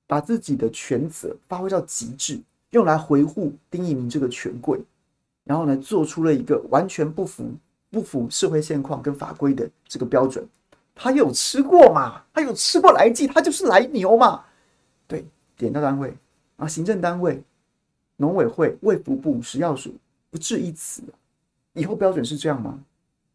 [0.07, 4.81] 把自己的权责发挥到极致，用来维护丁一鸣这个权贵，
[5.45, 7.51] 然后呢，做出了一个完全不符
[7.91, 10.45] 不符社会现况跟法规的这个标准。
[10.95, 12.23] 他有吃过嘛？
[12.33, 14.45] 他有吃过来记，他就是来牛嘛。
[15.07, 15.25] 对，
[15.57, 16.15] 点到单位
[16.57, 17.43] 啊，行政单位、
[18.17, 19.95] 农委会、卫福部、食药署
[20.31, 21.03] 不置一词。
[21.73, 22.79] 以后标准是这样吗？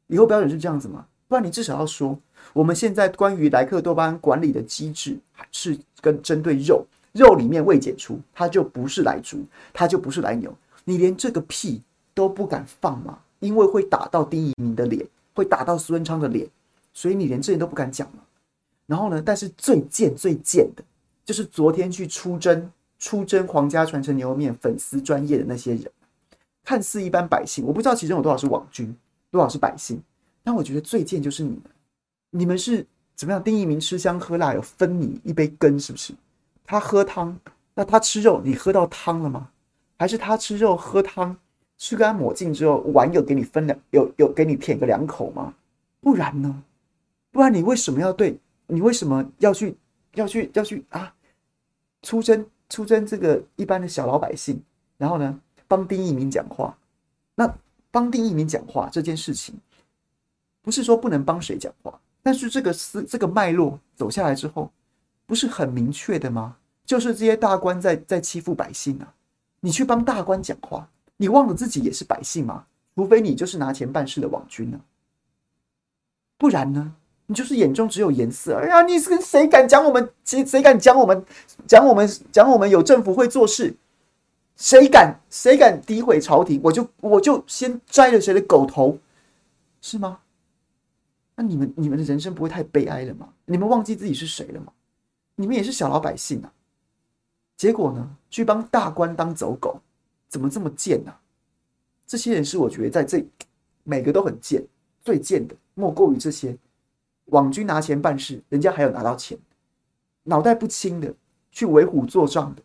[0.08, 1.06] 以后标准是这样子吗？
[1.28, 2.18] 不然你至少要说，
[2.54, 5.18] 我们现在关于莱克多巴胺管理的机制
[5.52, 10.56] 是跟针对肉，肉里面未检出，它就不是莱猪，它就不是莱牛。
[10.84, 11.82] 你连这个屁
[12.14, 13.18] 都不敢放吗？
[13.40, 16.48] 因为会打到丁怡铭的脸，会打到苏文昌的脸。
[16.96, 18.10] 所以你连这些都不敢讲，
[18.88, 19.22] 然后呢？
[19.22, 20.84] 但是最贱最贱的，
[21.26, 25.92] 就是昨天去出征出征皇家传承牛肉面粉丝专业的那些人，
[26.64, 28.96] 看似一般百姓，我不知道其中有多少是网军，
[29.30, 30.02] 多少是百姓。
[30.42, 31.62] 但我觉得最贱就是你们，
[32.30, 33.44] 你们是怎么样？
[33.44, 36.14] 丁怡铭吃香喝辣，有分你一杯羹是不是？
[36.64, 37.38] 他喝汤，
[37.74, 39.50] 那他吃肉，你喝到汤了吗？
[39.98, 41.36] 还是他吃肉喝汤，
[41.78, 45.54] 吃干抹净之后，碗有给你分两，有有给你舔个两口吗？
[46.00, 46.64] 不然呢？
[47.36, 48.40] 不然你为什么要对？
[48.68, 49.76] 你为什么要去
[50.14, 51.14] 要去要去啊？
[52.02, 54.64] 出征出征这个一般的小老百姓，
[54.98, 56.78] 然后呢，帮丁怡铭讲话。
[57.36, 57.54] 那
[57.92, 59.54] 帮丁怡铭讲话这件事情，
[60.62, 64.72] 不是说不能帮谁讲话，但是这个是这个脉络走下来之后，
[65.26, 66.56] 不是很明确的吗？
[66.86, 69.14] 就是这些大官在在欺负百姓啊！
[69.60, 72.66] 你去帮大官讲话，你忘了自己也是百姓吗？
[72.96, 74.80] 除非你就是拿钱办事的网军呢、
[76.38, 76.96] 不然呢？
[77.28, 78.56] 你就是眼中只有颜色。
[78.58, 80.10] 哎呀，你是跟谁敢讲我们？
[80.24, 81.26] 谁谁敢讲我们？
[81.68, 82.08] 讲我们？
[82.32, 83.76] 讲我们有政府会做事？
[84.56, 85.20] 谁敢？
[85.30, 86.62] 谁敢诋毁朝廷？
[86.64, 88.98] 我就我就先摘了谁的狗头，
[89.82, 90.20] 是吗？
[91.36, 93.30] 那你们你们的人生不会太悲哀了吗？
[93.46, 94.72] 你们忘记自己是谁了吗？
[95.36, 96.52] 你们也是小老百姓啊。
[97.58, 99.82] 结果呢，去帮大官当走狗，
[100.30, 101.14] 怎么这么贱呢？
[102.06, 103.26] 这些人是我觉得在这
[103.84, 104.64] 每个都很贱，
[105.04, 106.56] 最贱的莫过于这些。
[107.26, 109.38] 网军拿钱办事，人家还有拿到钱，
[110.24, 111.14] 脑袋不清的，
[111.52, 112.62] 去为虎作伥的，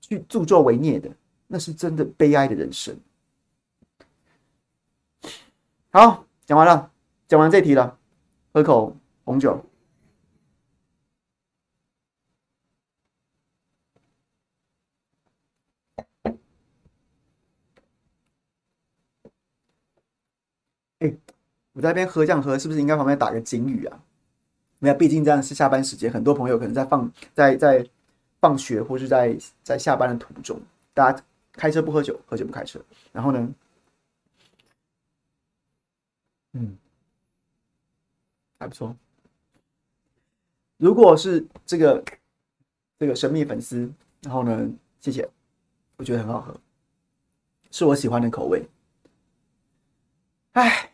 [0.00, 1.10] 去助纣为虐的，
[1.46, 2.98] 那是真的悲哀的人生。
[5.90, 6.90] 好，讲完了，
[7.28, 7.98] 讲完这题了，
[8.52, 9.64] 喝口红酒。
[21.00, 21.39] 哎。
[21.72, 24.02] 我在那边喝这样喝，是不是应该旁边打个警语啊？
[24.80, 27.88] 没有，毕竟这样是下班时间，很多朋友可能在放在在
[28.40, 30.60] 放学或是在在下班的途中，
[30.92, 32.80] 大家开车不喝酒，喝酒不开车。
[33.12, 33.54] 然后呢，
[36.54, 36.76] 嗯，
[38.58, 38.96] 还不错。
[40.76, 42.02] 如果是这个
[42.98, 44.68] 这个神秘粉丝，然后呢，
[45.00, 45.28] 谢谢，
[45.96, 46.58] 我觉得很好喝，
[47.70, 48.66] 是我喜欢的口味。
[50.52, 50.86] 哎。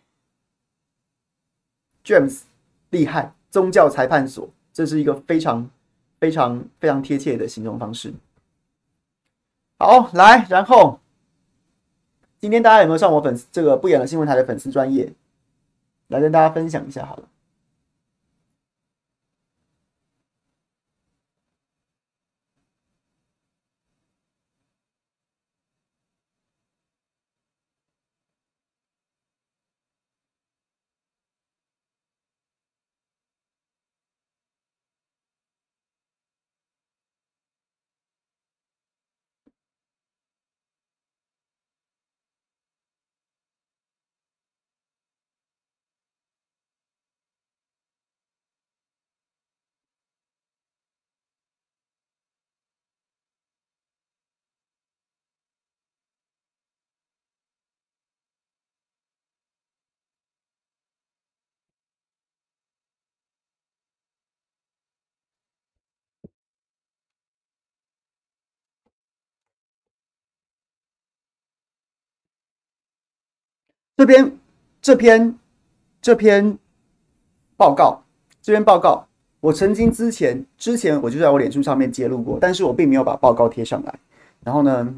[2.06, 2.42] James
[2.90, 5.68] 厉害，宗教裁判所，这是一个非常、
[6.20, 8.14] 非常、非常贴切的形容方式。
[9.80, 11.00] 好，来，然后
[12.38, 15.12] 今天大家有没有上我粉丝这个不演了新闻台的粉丝专业，
[16.06, 17.28] 来跟大家分享一下好了。
[73.96, 74.38] 这边
[74.82, 75.34] 这篇
[76.02, 76.58] 这篇
[77.56, 78.02] 报告，
[78.42, 79.06] 这篇报告，
[79.40, 83.98] 我曾经之前之前我就在我脸书上面揭露过，但是我并没有把报告贴上来。
[84.44, 84.94] 然后呢，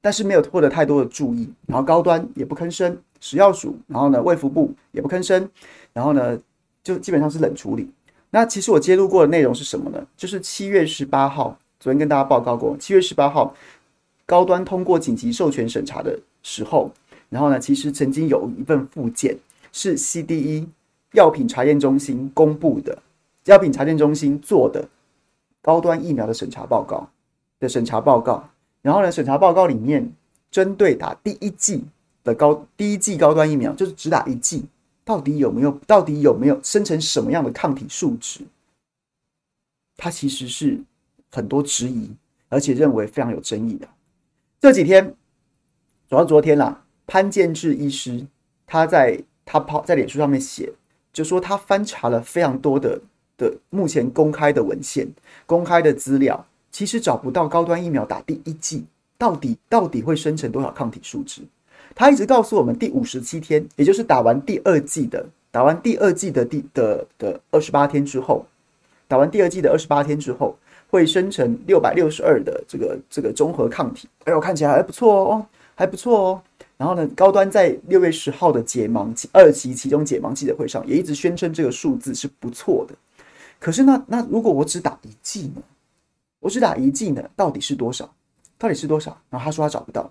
[0.00, 5.48] 但是没有获得太多的注意，然后高端也不吭声，食药署，然后呢，卫福部也不吭声，
[5.92, 6.38] 然后呢，
[6.82, 7.90] 就基本上是冷处理。
[8.30, 10.02] 那其实我揭露过的内容是什么呢？
[10.16, 13.54] 就是七月十八号，昨天跟大家报告过，七月十八号
[14.24, 16.90] 高端通过紧急授权审查的时候，
[17.28, 19.36] 然后呢，其实曾经有一份附件
[19.72, 20.66] 是 CDE
[21.12, 23.02] 药品查验中心公布的，
[23.44, 24.88] 药品查验中心做的
[25.60, 27.08] 高端疫苗的审查报告
[27.58, 28.48] 的审查报告。
[28.80, 30.10] 然后呢，审查报告里面
[30.50, 31.84] 针对打第一剂
[32.24, 34.64] 的高第一剂高端疫苗，就是只打一剂，
[35.04, 38.40] 到底有没有到底有没有生成什么样的抗体数值？
[39.96, 40.80] 它其实是
[41.30, 42.10] 很多质疑，
[42.48, 43.88] 而且认为非常有争议的。
[44.60, 45.14] 这几天，
[46.08, 48.24] 主要昨天啦，潘建志医师
[48.66, 50.70] 他在他跑在脸书上面写，
[51.12, 53.00] 就说他翻查了非常多的
[53.38, 55.08] 的目前公开的文献、
[55.46, 56.46] 公开的资料。
[56.70, 58.84] 其实找不到高端疫苗打第一剂
[59.16, 61.40] 到底到底会生成多少抗体数值？
[61.94, 68.44] 他一直告诉我们，第五十七天，也就是打完第二剂的，打完第二剂的第的的二十八天之后，
[69.08, 70.56] 打完第二剂的二十八天之后，
[70.90, 74.06] 会生成六百六十二的这个这个中和抗体。
[74.24, 76.42] 哎呦，看起来还不错哦，还不错哦。
[76.78, 82.94] 然后呢，高端在六月十号的解盲期二期其中解盲记者会上，也一直宣称这个数字是不错的。
[83.58, 85.62] 可是那那如果我只打一剂呢？
[86.38, 88.08] 我只打一剂呢，到底是多少？
[88.56, 89.20] 到底是多少？
[89.28, 90.08] 然后他说他找不到。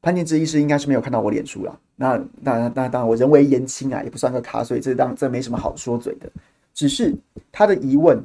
[0.00, 1.78] 潘建志医师应该是没有看到我脸书了。
[1.96, 6.30] 那那那当然，我人微言轻啊，也不算个咖，所以这当这没什么好说嘴的。
[6.72, 7.12] 只是
[7.50, 8.24] 他的疑问，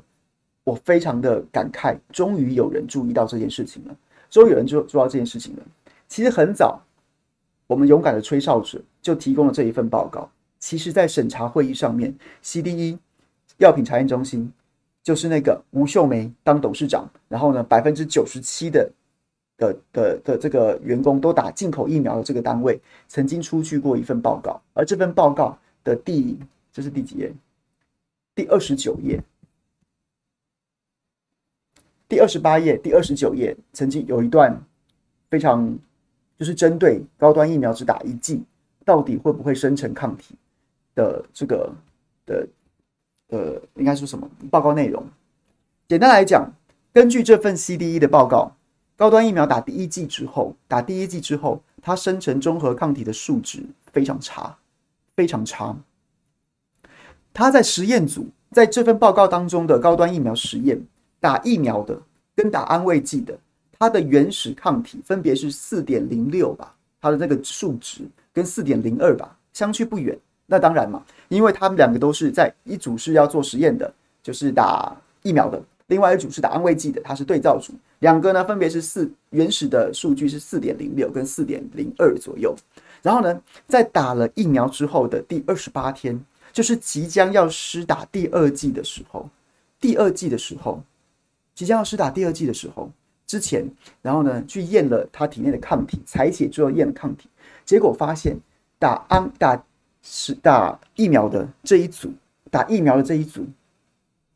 [0.64, 3.98] 我非常的感慨，终于有人注意到这件事情了。
[4.30, 5.64] 终于有人就注意到这件事情了。
[6.08, 6.82] 其实很早，
[7.68, 10.30] 我们勇敢的吹哨者就提供了这一份报告。
[10.60, 12.98] 其实，在审查会议上面，CDE
[13.58, 14.52] 药品查验中心。
[15.04, 18.92] 就是那个吴秀梅当董事长，然后呢，百分之九十七的
[19.56, 26.36] 的的的这个员工都打进口疫苗的这个单位，曾经出具过一份报告，而这份报告的第
[26.74, 27.32] 这是第几页？
[28.34, 29.24] 第二十九页，
[32.10, 34.60] 第二十八页，第二十九页，曾经有一段
[35.30, 35.78] 非常
[36.38, 38.44] 就是针对高端疫苗只打一剂，
[38.84, 40.36] 到底会不会生成抗体
[40.94, 41.72] 的这个
[42.26, 42.48] 的。
[43.30, 45.04] 呃，应该说什么报告内容？
[45.88, 46.48] 简单来讲，
[46.94, 48.56] 根据这份 CDE 的报告，
[48.96, 54.56] 高端疫苗打第一剂之后，打第一剂之后，它生成中和抗体的数值非常差，
[55.16, 55.76] 非常差。
[57.34, 60.80] 它在实验组，在这份报告当中的高端疫苗实验，
[61.20, 62.00] 打疫苗的
[62.36, 63.36] 跟打安慰剂的，
[63.78, 68.02] 它的原始抗体分别是四点零六吧，它的那个数值
[68.34, 70.18] 跟四点零二吧，相去不远。
[70.48, 77.74] 那当然嘛，因为他们两个都是在一组是要做实验的，就是打疫苗的；另外一组是打安慰剂的，它是对照组。
[78.00, 82.56] 两个呢，分别是四原始的数据是四点零六跟四点零二左右。
[83.02, 89.28] 然后呢，在打了疫苗之后的第二十八天，就是即将要施打第二剂的时候，
[89.80, 90.82] 第二剂的时候，
[91.56, 92.92] 即将要施打第二剂的时候
[93.28, 93.66] 之前，
[94.02, 97.30] 然后呢，去验了他体内的抗体，采血之后验了抗体，
[97.64, 98.38] 结果发现
[98.80, 99.64] 打安打。
[100.08, 102.14] 是打疫苗的这一组，
[102.52, 103.44] 打疫苗的这一组，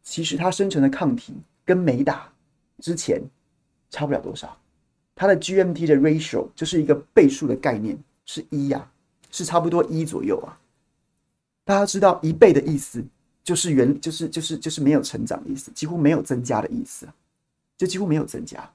[0.01, 1.31] 其实它生成的抗体
[1.63, 2.27] 跟没打
[2.79, 3.21] 之前
[3.91, 4.57] 差不了多少。
[5.13, 8.89] 它的 GMT 的 ratio 就是一个倍数的概念，是一呀、啊，
[9.29, 10.57] 是差不多一左右啊。
[11.63, 13.05] 大家知道一倍的意思
[13.43, 17.07] 就是原就是就是就是没有成长的意思，几乎没有增加的意思，
[17.77, 18.67] 就几乎没有增加。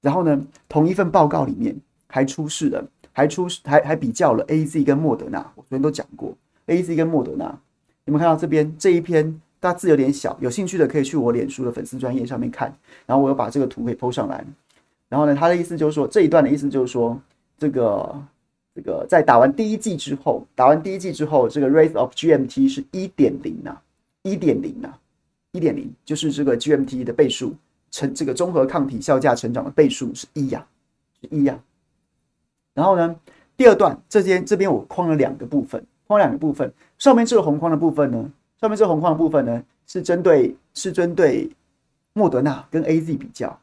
[0.00, 2.84] 然后呢，同一份报告里面还出示了。
[3.12, 6.32] 还出还还比较了 A Z 跟莫德纳，我昨天都讲过
[6.66, 7.58] A Z 跟莫德纳。
[8.04, 12.72] 你们看到这边这一篇，大字有点小，有兴趣的可以去我脸书的粉丝专页上面看。
[13.06, 14.44] 然后我又把这个图给 PO 上来。
[15.08, 17.20] 然后呢，他的意思就是说，这一段的意思就是说，
[17.58, 18.22] 这个
[18.76, 23.82] 这个在打完第一剂之后，打完第一剂之后，这个 rate of G M T 是一点零啊，
[24.22, 24.96] 一点零啊，
[25.50, 27.56] 一点零就是这个 G M T 的倍数
[27.90, 30.66] 成这个综合抗体效价成长的倍数是一呀，
[31.20, 31.58] 是一呀。
[32.74, 33.16] 然后呢，
[33.56, 36.72] 第二段这边这边我框了两个部分，框两个部分。
[36.98, 38.30] 上面这个红框的部分呢，
[38.60, 41.50] 上面这个红框的部分呢，是针对是针对
[42.12, 43.58] 莫德纳跟 AZ 比较，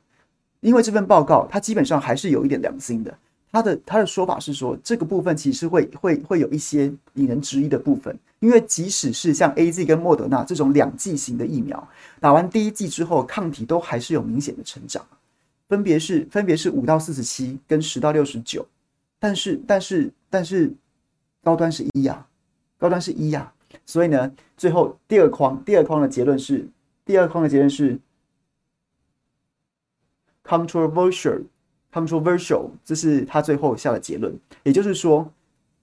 [0.60, 3.18] 因为这份报告它基本上还是有一点良心的。
[3.52, 11.88] 他的他的说法是说，这个部分其实会会会有一些引人质疑的部分，因为即使是像 AZ 跟莫德纳这种两剂型的疫苗，
[12.20, 15.06] 打完第一剂之后，抗体都还是有明显的成长。
[15.70, 18.66] 分别是分别是五到四十七跟十到六十九，
[19.20, 20.72] 但是但是但是
[21.44, 22.26] 高端是一呀，
[22.78, 23.52] 高端是一呀，
[23.86, 26.66] 所以呢，最后第二框第二框的结论是
[27.04, 28.00] 第二框的结论是
[30.46, 31.42] controversial
[31.92, 35.32] 他们说，virtual，这是他最后下的结论，也就是说，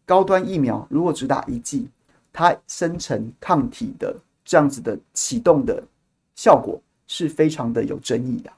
[0.04, 1.88] 高端疫苗如果只打一剂，
[2.32, 5.82] 它生成抗体的这样子的启动的
[6.34, 8.52] 效果是非常的有争议的。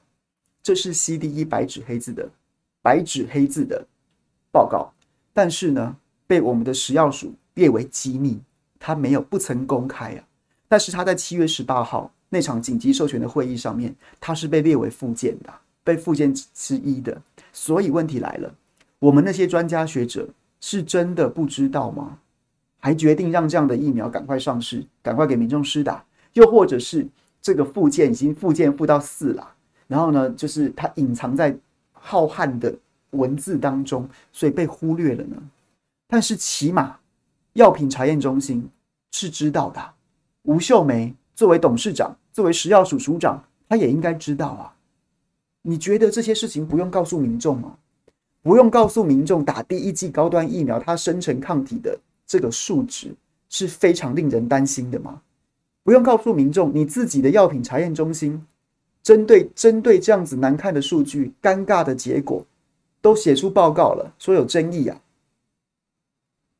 [0.61, 2.29] 这是 CDE 白纸黑字的
[2.81, 3.85] 白纸黑字的
[4.51, 4.91] 报告，
[5.33, 5.95] 但是呢，
[6.27, 8.39] 被我们的食药署列为机密，
[8.77, 10.23] 他没有不曾公开啊。
[10.67, 17.21] 但是他在七月十八号那场紧急授权的会议上面，他是被列为附件的，被附件之一的。
[17.59, 18.53] 所以问题来了，
[18.99, 20.29] 我们那些专家学者
[20.61, 22.19] 是真的不知道吗？
[22.77, 27.07] 还决定让这样的疫苗赶快上市，赶快给民众施打，又或者是
[27.41, 29.55] 这个附件已经附件附到四了？
[29.87, 31.57] 然后呢，就是它隐藏在
[31.93, 32.71] 浩瀚的
[33.09, 35.35] 文字当中，所以被忽略了呢。
[36.07, 36.99] 但是起码
[37.53, 38.69] 药品查验中心
[39.11, 39.93] 是知道的。
[40.43, 44.76] 吴秀梅作为董事长，作为食药署署长，他也应该知道啊。
[45.69, 47.77] 你觉得这些事情不用告诉民众吗？
[48.41, 53.13] 不用告诉民众，打第一剂高端疫苗，它生成抗体的这个数值
[53.49, 55.21] 是非常令人担心的吗？
[55.83, 58.41] 不用告诉民众，你自己的药品查验中心。
[59.03, 62.45] 针对针对这样子难看的数据、尴尬的结果，
[63.01, 65.01] 都写出报告了，说有争议啊，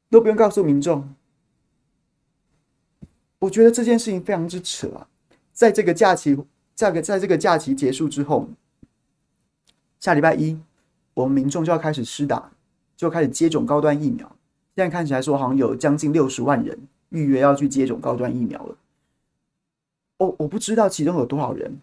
[0.10, 1.14] 都不用告诉民众。
[3.40, 5.08] 我觉得这件事情非常之扯啊！
[5.54, 6.38] 在这个假期，
[6.76, 8.48] 在个在这个假期结束之后，
[10.00, 10.58] 下礼拜一，
[11.14, 12.52] 我们民众就要开始施打，
[12.96, 14.28] 就开始接种高端疫苗。
[14.76, 16.78] 现在看起来说，好像有将近六十万人
[17.10, 18.76] 预约要去接种高端疫苗了。
[20.20, 21.78] 哦，我不知道其中有多少人。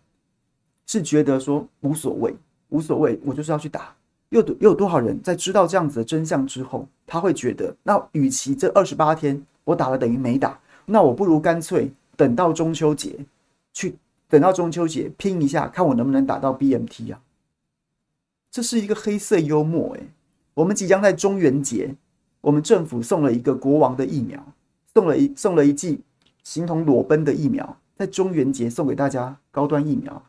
[0.87, 2.37] 是觉得说无所谓，
[2.69, 3.97] 无所谓，我就是要去打。
[4.29, 13.19] 又又有多少人在知道这样子的真相之后，他会觉得，那与其这二十八天我打了等于没打，那我不如干脆等到中秋节
[13.73, 13.97] 去，
[14.29, 17.21] 等到中秋节拼一下，看我能不能打到 BMT 啊？
[18.55, 20.09] 这是一个黑色幽默诶、
[20.55, 21.97] 我们即将在中元节，
[22.41, 24.41] 我们政府送了一个国王的疫苗，
[24.95, 26.03] 送了一送了一剂
[26.45, 30.23] 形同裸奔的疫苗，在中元节送给大家高端疫苗。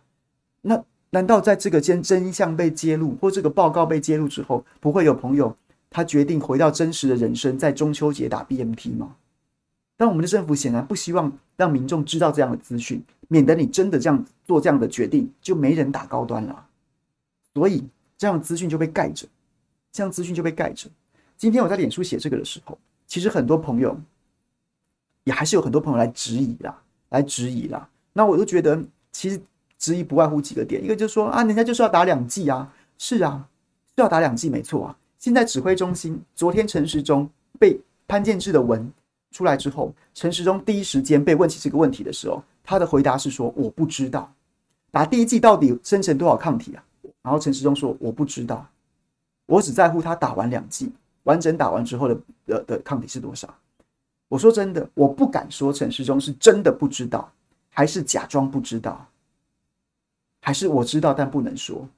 [0.63, 5.55] 那难道在这个间真相被揭露，或这个报告被揭露之后，不会有朋友
[5.91, 9.17] 他决定回到真实的人生，在中秋节打 BNT 吗？
[9.97, 16.65] 但我们的政府显然不希望让民众知道这样的资讯，免得你真的这样做这样的决定，就没人打高端了。
[17.53, 17.83] 所以
[18.17, 19.27] 这样资讯就被盖着，
[19.91, 20.89] 这样资讯就被盖着。
[21.37, 23.97] 今天我在脸书写这个的时候，其实很多朋友
[25.23, 27.89] 也还是有很多朋友来质疑啦，来质疑啦。
[28.13, 29.41] 那我就觉得其实。
[29.77, 33.45] 质疑不外乎几个点，一个就是说啊，人家就是要打两剂啊，是啊，
[33.87, 34.97] 是要打两剂没错啊。
[35.19, 38.89] 现在指挥中心昨天陈时中被潘建志的文
[39.31, 44.33] 出来之后，陈时中第一时间被问起这个问题的时候，他的回答是说我不知道
[44.91, 46.83] 打第一剂到底生成多少抗体啊。
[47.25, 48.63] 然后陈时中说我不知道，
[49.47, 50.91] 我只在乎他打完两剂
[51.23, 53.51] 完整打完之后的的的抗体是多少。
[54.27, 57.31] 我说真的，我不敢说陈时中是真的不知道，
[57.71, 59.07] 还是假装不知道。
[60.39, 61.89] 还是我知道，但不能说，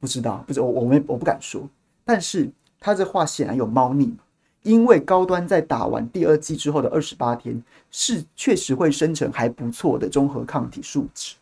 [0.00, 1.62] 不知道，不知我我没我不敢说。
[2.04, 2.50] 但是
[2.80, 4.12] 他这话显然有猫腻，
[4.64, 7.62] 因为高端在打完第二剂之后的二十八天，
[7.92, 11.36] 是确实会生成还不错的中和抗体数值。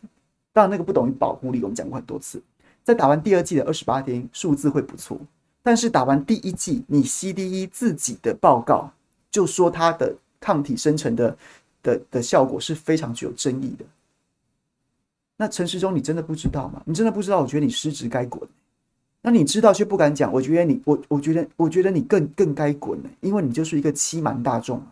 [0.51, 2.39] 当然，那个不等于保护力，我们讲过很多次。
[2.83, 5.17] 在打完第二季的二十八天，数字会不错。
[5.61, 8.91] 但是打完第一季，你 CDE 自己的报告
[9.31, 11.37] 就说它的抗体生成的
[11.81, 13.85] 的的效果是非常具有争议的。
[15.37, 16.81] 那陈时中，你真的不知道吗？
[16.85, 17.39] 你真的不知道？
[17.39, 18.47] 我觉得你失职该滚。
[19.21, 24.85] 那你知道却不敢讲，我觉得你，我我觉得，我觉得你更更该滚呢，因为你就是一个欺瞒大众，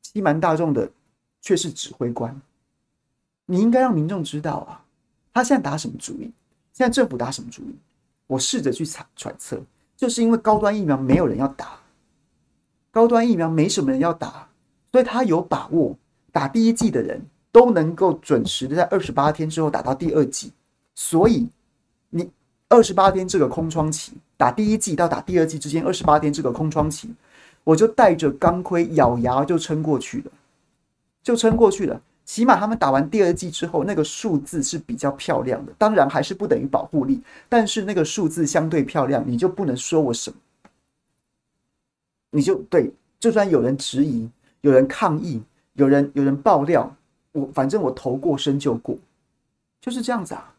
[0.00, 0.90] 欺瞒大众的
[1.42, 2.40] 却是指挥官。
[3.44, 4.82] 你应该让民众知道啊，
[5.34, 6.32] 他现在打什么主意？
[6.74, 7.74] 现在政府打什么主意？
[8.26, 9.58] 我试着去揣揣测，
[9.96, 11.78] 就是因为高端疫苗没有人要打，
[12.90, 14.46] 高端疫苗没什么人要打，
[14.92, 15.96] 所以他有把握
[16.30, 17.18] 打第一剂的人。
[17.54, 20.50] 都能够准时的在二十八天之后打到第二剂，
[20.96, 21.48] 所以
[22.10, 22.28] 你
[22.68, 27.14] 二十八天这个空窗期，打第一剂到打第二剂之间二十八天这个空窗期，
[27.62, 30.32] 我就带着钢盔咬牙就撑过去了，
[31.22, 32.02] 就撑过去了。
[32.24, 40.36] 起码他们打完第二剂之后，那个数字是比较漂亮的，当然还是不等于保护力，但是那个数字相对漂亮，你就不能说我什么，
[42.30, 44.28] 你就对，就算有人质疑，
[44.62, 45.42] 有人抗议，
[45.74, 46.96] 有人有人爆料。
[47.32, 48.96] 我反正我投过身就过，
[49.80, 50.54] 就是这样子啊。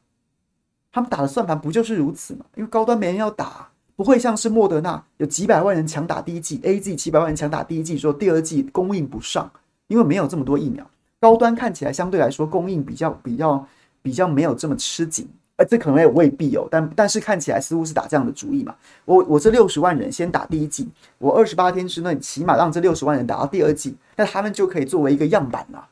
[0.92, 2.46] 他们打的算盘不就是如此吗？
[2.56, 9.50] 因为高端没人要打，不会像是莫德纳有几百万人抢打第一剂，AZ 七百万人抢打第一剂，说第二剂供应不上，
[9.88, 10.86] 因为没有这么多疫苗。
[11.26, 13.68] 高端看起来相对来说供应比较比较
[14.04, 18.76] 比较没有这么吃紧，呃，这可能也未必有，但但是看起来似乎是打这样的主意嘛。
[19.06, 25.88] 我我这六十万人先打第一剂，我二十八天之内起码让这六十万人打到第二剂，那他们就可以作为一个样板了。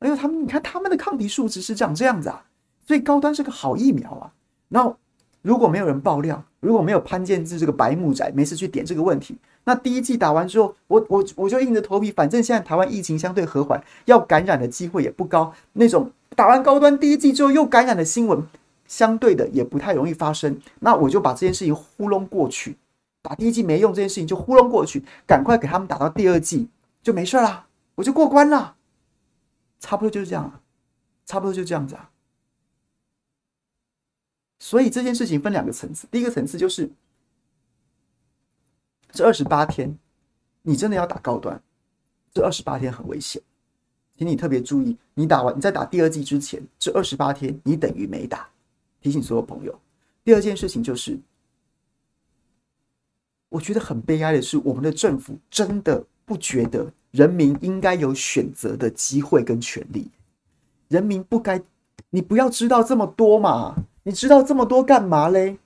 [0.00, 2.42] 因为，他们你看他们的抗体数值是长这样子啊，
[2.84, 4.32] 所以高端是个好疫苗啊。
[4.68, 4.96] 然后
[5.42, 15.54] 如果没有人爆料，如果没有潘建志这个白目仔没事去点这个问题，那第一季打完之后，我我我就硬着头皮，反正现在台湾疫情相对和缓，要感染的机会也不高。
[15.74, 18.44] 那种打完高端第一季之后又感染的新闻，
[18.86, 20.60] 相对的也不太容易发生。
[20.80, 22.76] 那我就把这件事情糊弄过去，
[23.22, 26.68] 打第一季没用这件事情就糊弄过去，赶快给他们打到第二季
[27.02, 28.74] 就没事了，我就过关了。
[29.78, 30.60] 差不多就是这样，
[31.24, 32.10] 差不多就这样子啊。
[34.58, 36.90] 所以这件事情分两个层次，第一个层次就是
[39.12, 39.96] 这二十八天，
[40.62, 41.60] 你真的要打高端，
[42.32, 43.40] 这二十八天很危险，
[44.16, 48.48] 请你特别注意，你打完你在打第二季之前，这二十八天你等于没打，
[49.00, 49.78] 提醒所有朋友。
[50.24, 51.18] 第二件事情就是，
[53.48, 56.92] 我觉得很悲哀的是，我们的政府真的不觉得。
[57.12, 60.10] 人民应该有选择的机会跟权利，
[60.88, 61.60] 人民不该，
[62.08, 63.84] 你不要知道这么多嘛？
[64.04, 65.58] 你知道这么多干嘛嘞？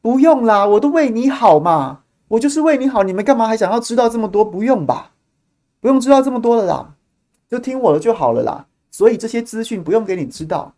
[0.00, 4.44] 不用啦，我都为你好嘛，我就是为你好，你们干嘛还想要知道这么多？
[4.44, 5.12] 不用吧，
[5.80, 6.94] 不用知道这么多的啦，
[7.48, 8.66] 就听我的就好了啦。
[8.90, 10.74] 所以这些资讯不用给你知道，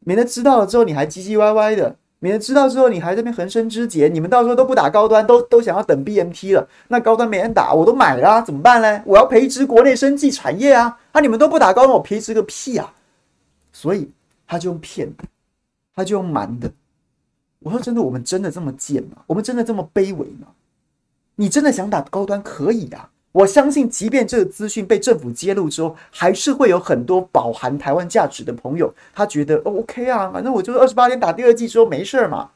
[0.00, 1.96] 免得知道了之后你还唧唧歪歪的。
[2.20, 6.66] 免得知道之后，你还在这边横生枝节，你们到时候都不打高端，都都想要等 BMT 了。
[6.88, 9.02] 那高端没人打，我都买了啊，怎么办呢？
[9.04, 10.98] 我要培植国内生技产业啊！
[11.12, 12.94] 啊，你们都不打高端，我培植个屁啊！
[13.74, 14.10] 所以
[14.46, 15.24] 他就用骗的，
[15.94, 16.72] 他就用瞒的。
[17.58, 19.18] 我说真的，我们真的这么贱吗？
[19.26, 20.46] 我们真的这么卑微吗？
[21.36, 23.10] 你真的想打高端可以啊！
[23.32, 32.50] 我相信，即便这个资讯被政府揭露之后，还是会有很多饱含台湾价值的朋友，他觉得 OK 啊，反正我就是二十八天打第二剂之后没事嘛，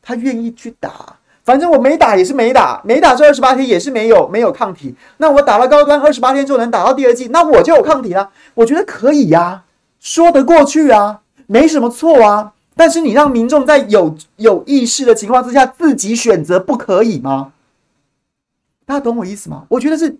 [0.00, 1.16] 他愿意去打。
[1.42, 4.94] 反正我没打也是没打，没打这二十八天也是没有没有抗体。
[5.16, 8.30] 那我打了高端，二十八天就能打到第二剂，那我就有抗体了。
[8.54, 9.64] 我觉得可以呀、啊，
[9.98, 12.52] 说得过去啊，没什么错啊。
[12.76, 17.52] 但是你让民众在有有意识的情况之下自己选择，不可以吗？
[18.90, 19.64] 大家懂我意思吗？
[19.68, 20.18] 我觉得是，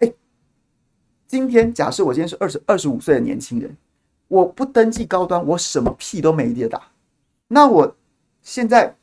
[0.00, 0.12] 哎，
[1.28, 3.76] 今天假设我今天是二十二十五岁的年轻人，
[4.26, 6.82] 我不登记高端，我什么屁都没得打。
[7.46, 7.94] 那我
[8.42, 8.96] 现在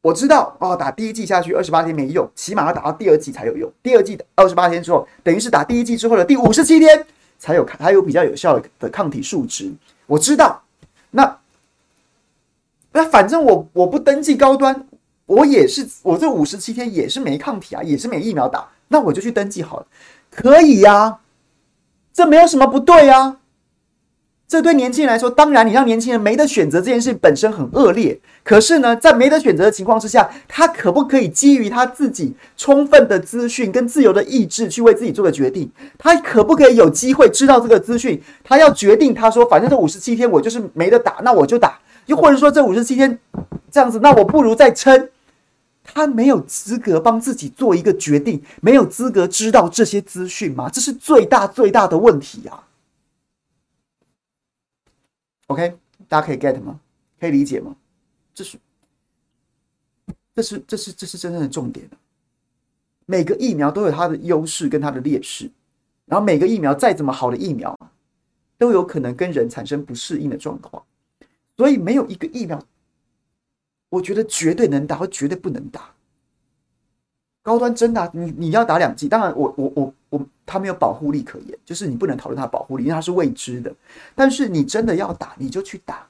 [0.00, 3.68] 我知道哦，打第一剂下去二十八天没用，起码要打到第二剂才有用。
[3.82, 7.04] 第二剂二十八天之后，等于是打第一剂之后的第五十七天
[7.36, 9.74] 才有还有比较有效的抗体数值。
[10.06, 10.62] 我知道，
[11.10, 11.36] 那
[12.92, 14.86] 那反正我我不登记高端。
[15.28, 19.86] 我也是，我这五十七天也是没抗体啊，也是没疫苗打，那我就去登记好了，
[20.30, 21.18] 可以呀、
[22.12, 23.36] 这没有什么不对啊。
[24.48, 35.70] 这对年轻人来说，当然你让年轻人没得选择这件事本身很恶劣，可是呢，在没得选择的情况之下，他可不可以基于他自己充分的资讯跟自由的意志去为自己做个决定？
[35.98, 38.18] 他可不可以有机会知道这个资讯？
[38.42, 43.18] 他要决定，他说反正这五十七天我就是没得打，那我就打，又或者说这五十七天
[43.70, 45.10] 这样子，那我不如再撑。
[45.94, 50.68] 他没有资格帮自己做一个决定，没有资格知道这些资讯吗？
[50.68, 52.68] 这是最大最大的问题呀、啊。
[55.46, 55.76] OK，
[56.06, 56.78] 大家可以 get 吗？
[57.18, 57.74] 可以理解吗？
[58.34, 58.58] 这是，
[60.34, 61.88] 这是，这是，这是真正的重点。
[63.06, 65.50] 每个疫苗都有它的优势跟它的劣势，
[66.04, 67.76] 然后每个疫苗再怎么好的疫苗，
[68.58, 70.84] 都有可能跟人产生不适应的状况，
[71.56, 72.62] 所以没有一个疫苗。
[73.88, 75.90] 我觉得绝对能打，或绝对不能打。
[77.42, 83.74] 高端真的、你你要打两剂，当然我我我我，他没有保护力可言，就是你不能讨论它的保护力，因为它是未知的。
[84.14, 86.06] 但是你真的要打，你就去打，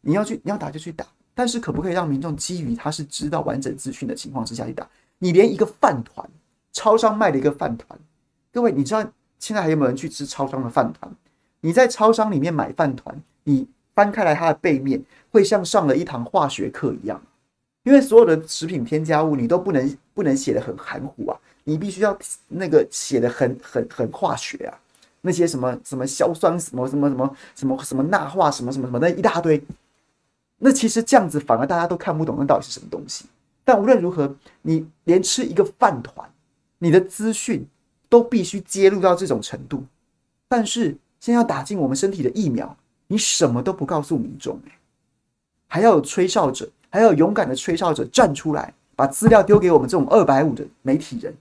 [0.00, 1.06] 你要去你要打就去打。
[1.32, 4.88] 但是可不可以让民众基于他是知道完整资讯的情况之下去打？
[5.18, 6.28] 你连一个饭团，
[6.72, 7.98] 超商卖的一个饭团，
[8.52, 9.04] 各位你知道
[9.38, 11.12] 现在还有没有人去吃超商的饭团？
[11.60, 15.02] 你在超商里面买饭团，你翻开来它的背面。
[15.30, 17.20] 会像上了一堂化学课一样，
[17.82, 22.16] 因为所有的食品添加物你都不能不能写得很含糊啊，你必须要
[22.46, 24.78] 那个写得很很很化学啊，
[25.22, 29.60] 那些什么什么硝酸什么什么什么什么什么钠化什么什么什么那一大堆，
[30.58, 33.24] 那其实这样子反而大家都看不懂那到底是什么东西。
[33.64, 34.32] 但无论如何，
[34.62, 36.30] 你连吃一个饭团，
[36.78, 37.66] 你的资讯
[38.08, 39.82] 都必须揭露到这种程度。
[40.46, 42.76] 但是现在要打进我们身体的疫苗，
[43.06, 44.58] 你什么都不告诉民众，
[45.66, 51.34] 还要有吹哨者，还要勇敢的吹哨者站出来，把资料丢给我们这种二百五的媒体人，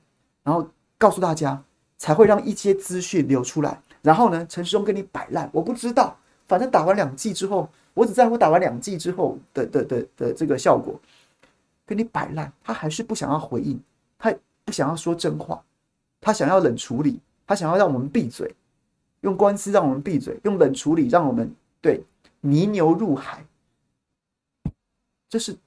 [0.44, 1.64] 然后告诉大家，
[1.98, 3.82] 才会让一些资讯流出来。
[4.02, 11.00] 然后呢，陈世忠跟你摆烂，我不知道，反正打完两剂之后，我只在乎打完两剂之后的的的，的这个效果，
[11.86, 13.80] 跟你摆烂，他还是不想要回应，
[14.20, 14.34] 他
[14.66, 15.64] 不想要说真话，
[16.20, 18.54] 他想要冷处理，他想要让我们闭嘴，
[19.24, 22.04] 用官司让我们闭嘴，用冷处理让我们对
[22.40, 23.44] 泥牛入海。
[25.28, 25.58] 这是，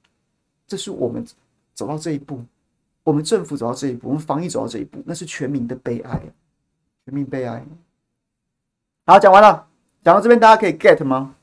[0.67, 1.27] 这是我们
[1.75, 2.45] 走到这一步，
[3.03, 6.21] 我们政府走到这一步，我们防疫走到这一步，那是全民的悲哀，
[7.05, 7.67] 全民悲哀。
[9.07, 9.67] 好，讲完了，
[10.05, 11.35] 讲到这边大家可以 get 吗？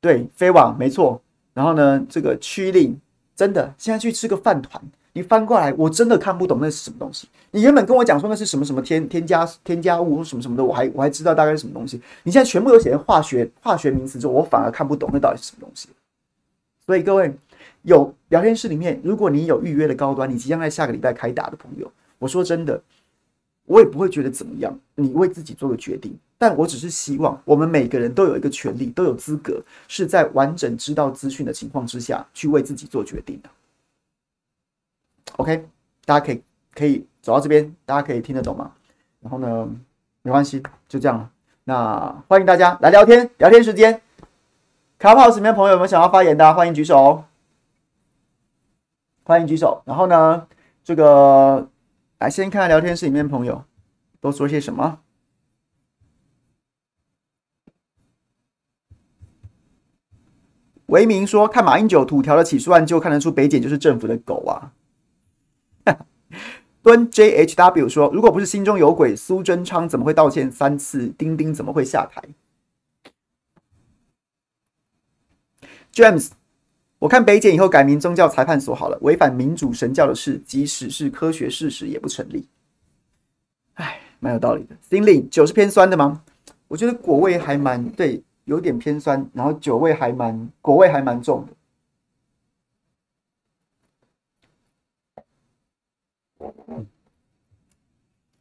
[0.00, 1.20] 对，飞网没错。
[1.54, 3.00] 然后呢，这个趋令
[3.34, 4.80] 真的，现在去吃个饭团，
[5.18, 7.26] 你翻过来，我真的看不懂那是什么东西。
[7.50, 12.00] 你原本跟我讲说那是什么什么添添加添加物或什么什么的，我还我还知道大概是什么东西。
[12.22, 15.88] 你现在全部都写成化学化学名词之后，我反而看不懂那到底是什么东西。
[16.86, 17.34] 所以各位
[17.82, 21.90] 有聊天室里面，如果你有预约的高端，你即将在下个礼拜开打的朋友，
[22.20, 22.80] 我说真的，
[23.64, 24.78] 我也不会觉得怎么样。
[24.94, 33.50] 你为自己做个决定，但我只是希望我们每个人都有一个权利，都有资格是在完整知道资讯的情况之下去为自己做决定的。
[35.38, 35.68] OK，
[36.04, 36.42] 大家可以
[36.74, 37.06] 可以。
[37.20, 38.72] 走到这边，大家可以听得懂吗？
[39.20, 39.68] 然后呢，
[40.22, 41.30] 没关系，就这样了。
[41.64, 44.00] 那欢迎大家来聊天，聊天时间。
[44.98, 46.54] Clubhouse 里面朋友有没有想要发言的？
[46.54, 47.24] 欢迎举手，
[49.24, 49.82] 欢迎举手。
[49.84, 50.48] 然后呢，
[50.82, 51.68] 这个
[52.18, 53.62] 来先看看聊天室里面朋友
[54.20, 55.00] 都说些什么。
[60.86, 64.72] 维明说：“看马英九土条的起诉案，就看得出北检就是政府的狗啊。”
[66.88, 71.12] 敦 JHW 说：“如果不是心中有鬼，苏贞昌怎么会道歉三次？
[71.18, 72.22] 丁丁怎么会下台
[75.92, 76.30] ？”James，
[76.98, 82.48] 我看北检以后改名宗教裁判所好了，违反民主神教的事，即使是科学事实也不成立。
[83.74, 84.74] 哎，蛮有道理的。
[84.88, 86.22] 心灵酒是偏酸的吗？
[86.68, 91.52] 我觉得果味还蛮对，有点偏酸，然后酒味还蛮果味还蛮重的。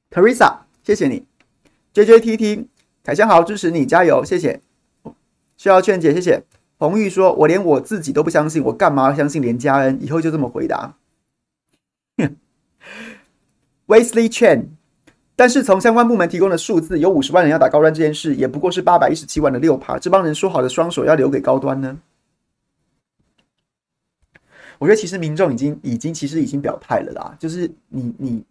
[0.09, 1.25] Teresa，谢谢你。
[1.93, 2.67] JJTT，
[3.03, 4.61] 凯香好，支持你，加油，谢谢。
[5.57, 6.43] 需要劝解，谢谢。
[6.77, 9.97] 红玉说：“我连我自己都不相信，我干嘛要相信连家恩？
[10.01, 10.95] 以后就这么回答。
[13.87, 14.65] ”Wesley Chen，
[15.35, 19.97] 但是从相关部门提供的数字，有五十万人要打高端这件事，也不过是八百一十七万的六趴。
[19.97, 21.97] 这帮人说好的双手要留给高端呢？
[24.77, 28.43] 我觉得其实民众已经已经其实已经表态了啦，就是你你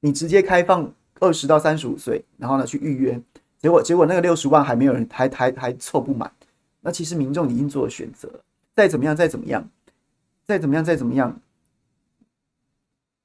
[0.00, 3.20] 你直接开放二十到三十五岁，然后呢去预约，
[3.58, 6.32] 结果结果那个六十万还没有人还还还凑不满，
[6.80, 8.28] 那其实民众已经做了选择，
[8.74, 9.68] 再怎么样再怎么样
[10.46, 11.40] 再怎么样再怎么样，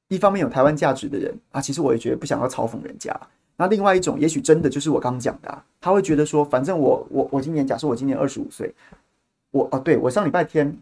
[0.07, 3.19] 一方面有台湾价值的人啊，其实我也觉得不想要嘲讽人家，
[3.57, 8.73] 那另外一种也许真的就是我刚讲的，他会觉得说，反正我我我今年假设我今年二十五岁，
[9.51, 10.77] 我哦对我上礼拜天。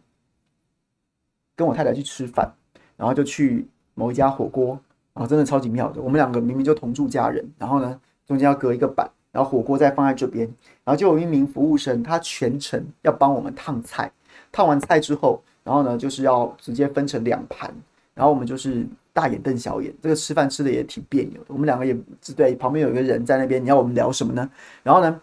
[1.55, 2.51] 跟我太太去吃饭，
[2.97, 4.79] 然后就去某一家火锅，
[5.13, 6.01] 啊真的超级妙的。
[6.01, 10.45] 我们两个明明就同住家人，然后呢中间要隔一个板，然后火锅再放在这边，
[10.83, 14.11] 然后就有一名服务生，他全程要帮我们烫菜，
[14.51, 17.73] 烫完菜之后，然后呢就是要直接分成两盘，
[18.13, 21.47] 然后我们就是大眼瞪小眼，这个吃饭吃的也挺别扭的。
[21.49, 21.95] 我们两个也
[22.35, 24.49] 对，旁边有一个人在那边，你要我们聊什么呢？
[24.81, 25.21] 然后呢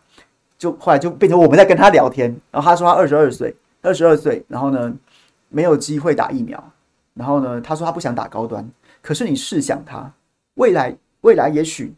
[0.59, 4.95] 就后来就变成我们在跟他聊天，然后他说他二十二岁，二十二岁，然后呢。
[5.53, 6.63] 没有机会打疫苗，
[7.13, 8.65] 然后呢，他说他不想打高端。
[9.03, 10.13] 可是你试想他
[10.55, 11.95] 未来，未来也许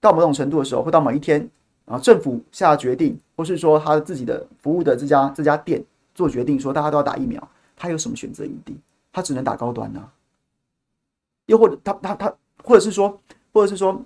[0.00, 1.48] 到某种程度的时候，会到某一天，
[1.84, 5.84] 啊政府下决定，或是说他自己的服务的这家这家店
[6.14, 8.78] 做决定，说大家都要打疫苗，他有什么选择余地？
[9.12, 10.10] 他只能打高端呢、
[11.46, 13.20] 又或者他他他，或者是说，
[13.52, 14.00] 或者是说，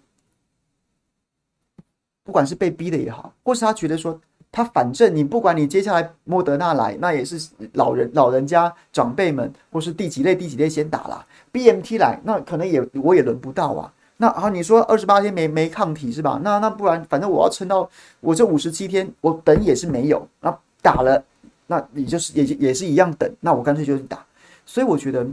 [2.24, 4.20] 不管是被逼的也好，或是他觉得说。
[4.50, 11.26] 他反正你不管你接下来莫德纳来，那也是老人老人家长辈们或是第几类第几类先打啦。
[11.58, 13.92] BMT 来，那可能也我也轮不到啊。
[14.18, 16.40] 那啊，你说二十八天没没抗体是吧？
[16.42, 17.88] 那那不然反正我要撑到
[18.20, 20.26] 我这五十七天，我等也是没有。
[20.40, 21.22] 那打了，
[21.66, 23.28] 那你就是也也是一样等。
[23.40, 24.24] 那我干脆就是打。
[24.66, 25.26] 所以我觉得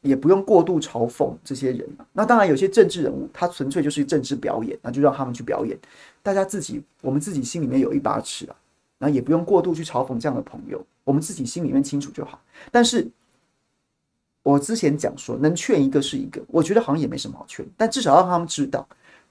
[0.00, 1.88] 也不用过度嘲讽这些人。
[2.12, 5.76] 那当然有些政治人物，他纯粹就是政治表演，那就让他们去表演。
[6.22, 8.56] 大家自己，我们自己心里面有一把尺啊，
[8.98, 12.40] 那也不用过度去嘲讽这样的朋友，我们自己心里面清楚就好。
[12.70, 13.06] 但是，
[14.42, 18.86] 我之前讲说，能劝一个是一个，我觉得好像也没什么好劝，但至少让他们知道，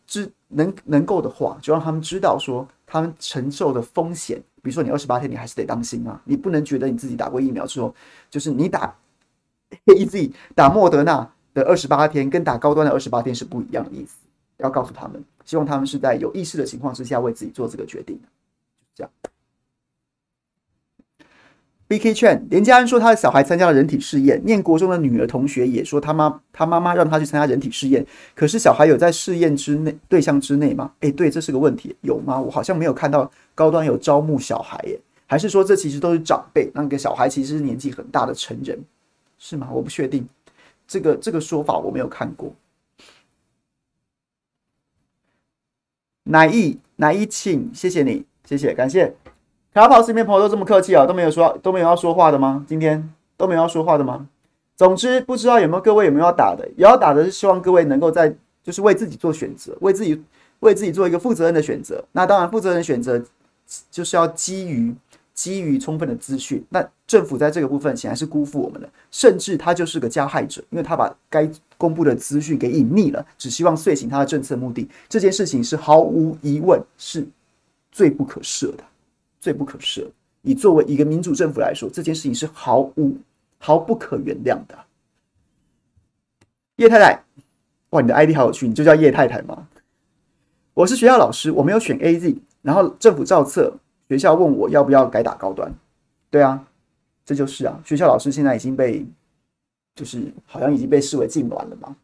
[0.08, 7.94] 知能能够的话，就让他们知道说，他们承受的风险比如说你二十八天，你还是得当心啊，你不能觉得你自己打过疫苗之后，
[8.30, 8.96] 就是你打
[9.88, 14.18] AZ 打莫德纳的二十八天跟打高端的二十八天是不一样的意思。
[14.58, 18.28] 要告诉他们，希望他们是在有意识的情况之下为自己做这个决定的，
[18.94, 19.12] 这样。
[21.92, 30.94] B K 券连家安说他的小孩参加了人体试验，念国中的女儿同学也说他妈他妈妈让他去参加人体试验，可是小孩有在试验之内对象之内吗？
[31.02, 32.40] 诶，对，这是个问题，有吗？
[32.40, 36.72] 我好像没有看到高端有招募小孩耶，还是说这其实都是长辈？
[36.74, 38.82] 那个小孩其实是年纪很大的成人，
[39.38, 39.68] 是吗？
[39.70, 40.26] 我不确定，
[40.88, 42.56] 这个这个说法我没有看过。
[46.24, 49.14] 乃毅乃毅，请谢谢你，谢谢感谢。
[49.74, 52.66] 卡跑视频朋友都这么客气啊，都没有说都没有要说话的吗？
[52.68, 54.28] 今天都没有要说话的吗？
[54.76, 60.22] 总之不知道有没有各位有没有要打的，有要打的是希望各位能够在就是为自己做选择，为自己
[60.60, 62.04] 为自己做一个负责任的选择。
[62.12, 63.24] 那当然负责任选择
[63.90, 64.94] 就是要基于
[65.34, 66.62] 基于充分的资讯。
[66.68, 74.90] 那政府在这个部分显然是辜负我们的，甚至他就是个加害者，因为他把该公布的资讯给隐匿了，只希望遂行他的政策目的。
[75.08, 77.26] 这件事情是毫无疑问是
[77.90, 78.84] 罪不可赦的。
[79.42, 80.08] 罪不可赦。
[80.44, 83.18] 以作为一个民主政府来说，这件事情是毫无、
[83.58, 84.78] 毫不可原谅的。
[86.78, 87.24] 叶太太，
[87.90, 89.68] 哇，你的 ID 好有趣，你就叫叶太太吗？
[90.74, 93.72] 我是学校老师，我没有选 AZ，然后政府照册，
[94.08, 95.72] 学校问我要不要改打高端。
[96.30, 96.66] 对啊，
[97.26, 99.06] 这就是啊，学校老师现在已经被，
[99.96, 101.96] 就是好像已经被视为禁臠了嘛。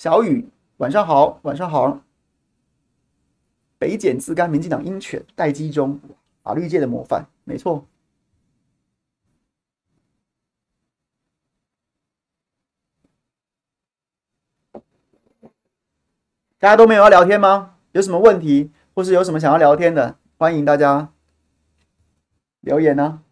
[0.00, 0.48] 小雨，
[0.78, 2.00] 晚上好，晚上好。
[3.76, 6.00] 北检自干，民进党鹰犬待机中，
[6.42, 7.84] 法律界的模范，没错。
[16.58, 17.76] 大家都没有要聊天吗？
[17.92, 21.12] 有什么问题，或是有什么想要聊天的，欢迎大家
[22.60, 23.22] 留言呢、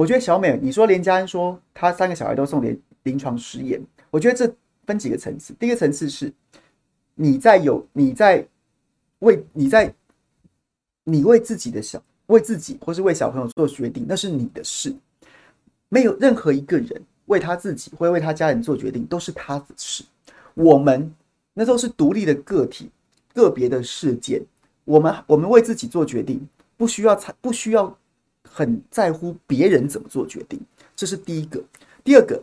[0.00, 3.78] 我觉得小美，你说连家安说他三个小孩都送临临床试验，
[4.10, 4.50] 我觉得这
[4.86, 5.52] 分几个层次。
[5.60, 6.32] 第一个层次是，
[7.14, 8.42] 你在有你在
[9.18, 9.94] 为你在
[11.04, 14.96] 你为自己的小为自己或是为小朋友做决定，那是你的事。
[15.90, 20.02] 没有任何一个人为他自己或为他家人做决定，都是他的事。
[20.54, 21.14] 我们
[21.52, 22.88] 那都是独立的个体，
[23.34, 24.42] 个别的事件。
[24.86, 26.40] 我们我们为自己做决定，
[26.78, 27.94] 不需要才不需要。
[28.52, 30.60] 很在乎别人怎么做决定，
[30.96, 31.62] 这是第一个。
[32.02, 32.42] 第二个，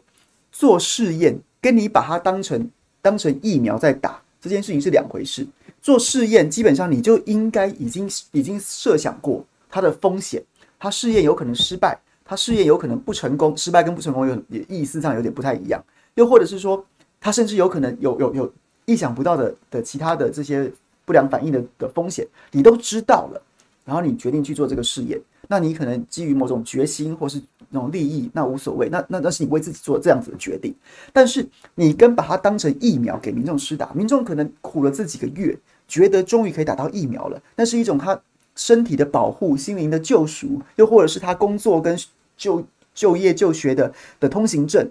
[0.51, 2.69] 做试验跟你把它当成
[3.01, 5.45] 当成疫苗在打这件事情是两回事。
[5.81, 10.41] 做试验基本上你就应该已经已经设想过它的风险，
[10.79, 13.55] 它试验有可能失败，它试验有可能不成功。
[13.57, 15.83] 失败跟不成功有也意思上有点不太一样。
[16.15, 16.83] 又或者是说，
[17.19, 18.53] 它甚至有可能有有有
[18.85, 20.71] 意想不到的的其他的这些
[21.05, 23.41] 不良反应的的风险，你都知道了，
[23.85, 25.19] 然后你决定去做这个试验。
[25.47, 30.73] 那你可能基于某种决心或是那种利益，那无所谓，那那那是你为自己做这样子的决定。
[31.13, 38.19] 但是你跟把它当成疫苗给民众施打，民众可能苦了这几个月，觉得终于可以打到疫苗了，那是一种他
[38.55, 41.97] 身体的保护、心灵的救赎，又或者是他工作跟
[42.35, 44.89] 就就业就学的的通行证，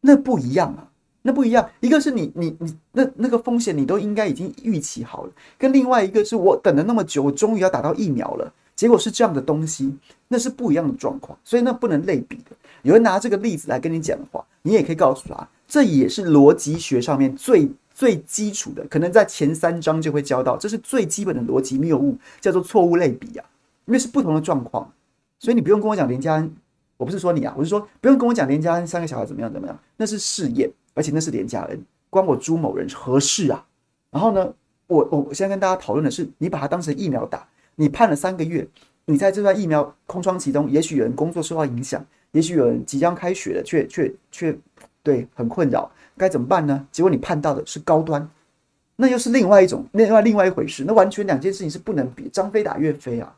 [0.00, 0.88] 那不一样啊，
[1.22, 1.70] 那不一样。
[1.80, 8.52] 一个是你你你那那个风险你都应该已经预期好了，跟另外一个是我等了那么久，我终于要打到疫苗了。
[8.82, 12.50] 结果是这样的东西，那是不一样的状况，所以那不能类比的。
[12.82, 23.46] 有人拿这个例子来跟你讲的话，你也可以告诉他，这也是逻辑学上面最最基础的，可能在前三章就会教到，这是最基本的逻辑谬误，叫做错误类比啊，
[23.84, 24.92] 因为是不同的状况，
[25.38, 26.52] 所以你不用跟我讲连家安，
[26.96, 31.80] 我不是说你啊，我是说不用跟我讲连家安三个小孩怎么样怎么样，那是试验，而且那是连家恩，
[32.10, 33.64] 关我朱某人何事啊？
[34.10, 34.52] 然后呢，
[34.88, 37.46] 我我我现在跟大家讨论的是，你把它当成疫苗打。
[37.76, 38.66] 你判了三个月，
[39.06, 44.56] 你在这段疫苗空窗期中，也许有人工作受到影响，也许有人即将开学了，却却却
[45.02, 46.86] 对很困扰，该怎么办呢？
[46.92, 48.28] 结果你判到的是高端，
[48.96, 53.34] 那又是另外一种，另外另外一回事，那完全两件事情是不能比，张飞打岳飞啊。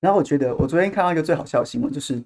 [0.00, 2.22] 然后我觉得，我昨天看到一个最好笑的新闻，就是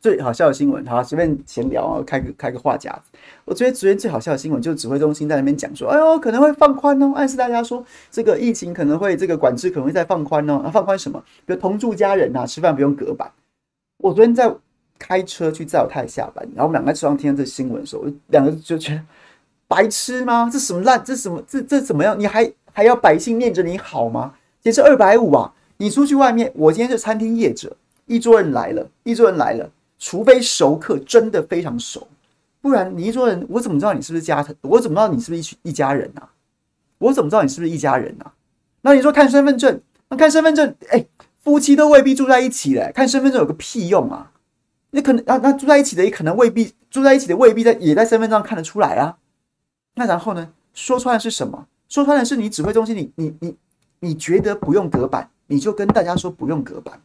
[0.00, 0.84] 最好笑的新闻。
[0.86, 3.10] 好，随便闲聊啊，开个开个话匣子。
[3.46, 10.60] 我觉得昨天最好笑的新闻，就是指挥中心在那边讲说，哎呦，可能会放宽哦，暗示大家说这个疫情可能会这个管制可能会再放宽哦。
[10.64, 11.18] 啊，放宽什么？
[11.46, 13.30] 比如同住家人呐、啊，吃饭不用隔板。
[14.02, 14.54] 我昨天在
[14.98, 19.00] 开车去载我太太下班，然后我们两个在车上听到这新闻的时候，我两个就觉得
[19.66, 20.50] 白痴吗？
[20.52, 21.02] 这什么烂？
[21.02, 21.42] 这什么？
[21.48, 22.18] 这这怎么样？
[22.20, 24.34] 你还还要百姓念着你好吗？
[24.62, 25.52] 也是二百五啊！
[25.76, 32.06] 你出去外面，我今天是餐厅业者，一桌人来了，一桌人来了，除非熟客真的非常熟，
[32.60, 34.44] 不然你一桌人，我怎么知道你是不是家？
[34.62, 36.30] 我怎么知道你是不是一一家人啊？
[36.98, 38.32] 我怎么知道你是不是一家人啊？
[38.82, 41.04] 那你说看身份证，那看身份证，哎，
[41.42, 44.30] 夫妻都未必住在一起嘞，看身份证有个屁用啊？
[44.90, 49.18] 你可能啊，那住在一起的也可能未必住在一起的未必在也在身份证上看得出来啊。
[49.96, 50.52] 那然后呢？
[50.72, 51.66] 说穿的是什么？
[51.88, 53.56] 说穿的是你指挥中心，你你你
[54.00, 55.30] 你觉得不用隔板？
[55.54, 57.00] 你就跟大家说不用隔板，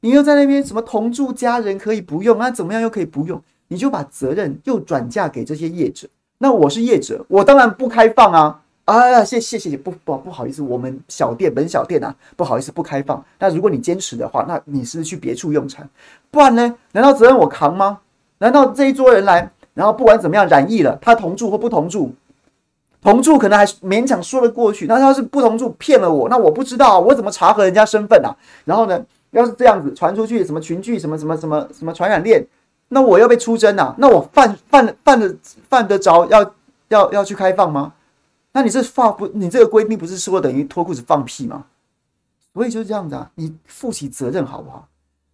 [0.00, 3.40] 你又在那边什么同住家人可以不用，啊怎么样又可以不用？
[3.68, 6.08] 你就把责任又转嫁给这些业者。
[6.38, 8.60] 那我是业者，我当然不开放啊！
[8.86, 13.24] 啊，谢谢谢谢，不不不好意思，我们小店本小店啊，不好意思不开放。
[13.38, 15.88] 那如果你坚持的话，那你是去别处用餐？
[16.32, 16.74] 不然呢？
[16.90, 18.00] 难道责任我扛吗？
[18.38, 22.12] 难道这一桌人来，然后不管怎么样染疫了，他同住或不同住？
[23.02, 28.36] 同住可能还勉强说得过去，那他要是不同住骗了我，那我不知道我怎么查核人家身份啊？
[28.64, 32.46] 然后呢，要是这样子传出去，什么群聚，什么什么什么什么传染链，
[32.88, 33.94] 那我要被出征啊？
[33.98, 35.34] 那我犯犯犯的
[35.68, 36.52] 犯得着要
[36.88, 37.92] 要要去开放吗？
[38.52, 41.64] 那你这话不，你这个规定不是说等于脱裤子放屁吗？
[42.52, 44.86] 所以就是这样子啊，你负起责任好不好？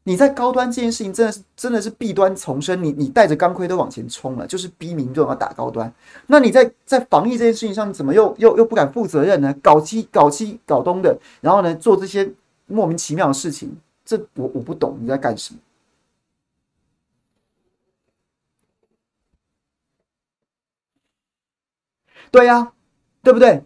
[0.09, 5.93] 你在高端这件事情真的是真的是弊端丛生，你你带着钢盔都往前冲了，就是逼民众要打高端。
[6.29, 9.53] 那你在在防疫这件事情上，怎么又又又不敢负责任呢？
[9.61, 12.33] 搞七搞七搞东的，然后呢做这些
[12.67, 15.59] 莫名其妙的事情，这我我不懂你在干什么。
[22.31, 22.73] 对呀、
[23.25, 23.65] 对不对？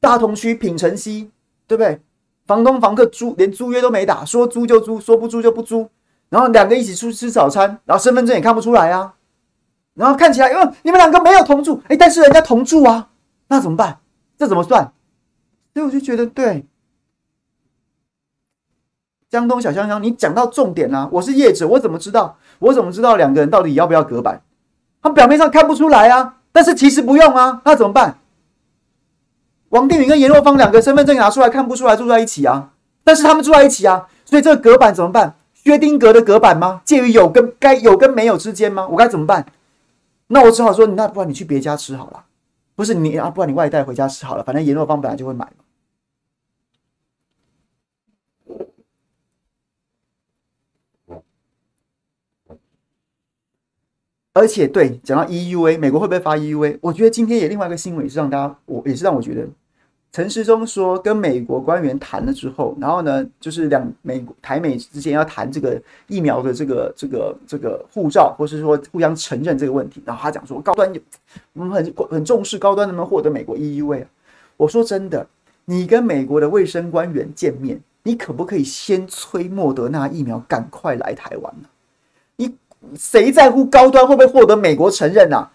[0.00, 1.30] 大同区品城西，
[1.66, 2.00] 对不对？
[2.48, 5.88] 房东房客租连租约都没打，说租就租，说不租就不租，
[6.30, 9.14] 然后两个一起出去吃早餐，然后身份证也看不出来啊，
[9.92, 13.10] 然后看起来，哟，你们两个没有同住，哎，但是人家同住啊，
[13.48, 13.98] 那怎么办？
[14.38, 14.90] 这怎么算？
[15.74, 16.64] 所以我就觉得，对，
[19.28, 22.38] 江东小香香，你讲到重点啦、啊，我是业者，我怎么知道？
[22.60, 24.42] 我怎么知道两个人到底要不要隔板？
[25.02, 28.18] 他表面上看不出来啊，但是其实不用啊，那怎么办？
[29.70, 32.72] 王定宇跟颜若芳两个身份证拿出来看不出来住在一起啊，
[33.04, 35.36] 但是他们住在一起啊，所以这个隔板怎么办？
[35.54, 36.80] 薛丁格的隔板吗？
[36.84, 38.88] 介于有跟该有跟没有之间吗？
[38.88, 39.44] 我该怎么办？
[40.28, 42.24] 那我只好说，那不然你去别家吃好了，
[42.74, 45.46] 不是你啊，不然你外带回家吃好了，反正颜若芳本来就会买。
[54.34, 56.78] 而且对，讲到 EUA，美国会不会发 EUA？
[56.80, 59.48] 我觉得今天也另外一个新闻也是让大家，我也是让我觉得，
[60.10, 70.02] 陈时中说跟美国官员谈了之后，然后呢，就是两美台美之间要谈这个疫苗的这个这个这个护照，或是说互相承认这个问题。
[70.04, 70.90] 然后他讲说高端，
[71.52, 74.06] 我们很很重视高端能不能获得美国 EUA 啊？
[74.56, 75.26] 我说真的，
[75.66, 81.68] 你跟美国的卫生官员见面，你可不可以先催莫德纳疫苗赶快来台湾呢？
[82.96, 85.50] 谁在乎高端会不会获得美国承认啊？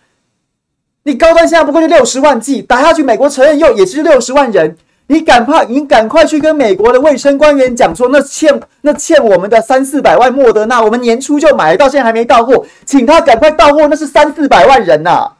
[1.03, 4.77] 你高端现在不过就六十万剂，打下去美国承认又也是六十万人，
[5.07, 15.37] 你赶快你赶快去跟美国的卫生官员讲说，那欠那欠我们的三四百万莫德纳，我们年初就买，到现在还没到货，请他赶快到货，那是三四百万人呐、啊！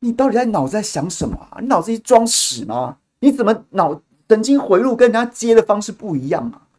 [0.00, 1.38] 你到底在脑子在想什么？
[1.60, 2.96] 你脑子里装屎吗？
[3.20, 6.69] 你怎么脑神经回路跟人家接的方式不一样啊？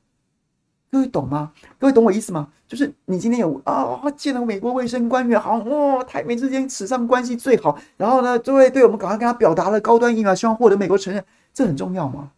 [0.91, 1.53] 各位懂吗？
[1.79, 2.49] 各位懂我意思吗？
[2.67, 7.77] 就是你今天有啊，见了美国卫生官员，好哇，台美之间史上关系最好。
[7.95, 11.23] 然后呢，这位对我们赶快跟他表达了高端疫苗，希望获得美国承认，
[11.53, 12.31] 这很重要吗？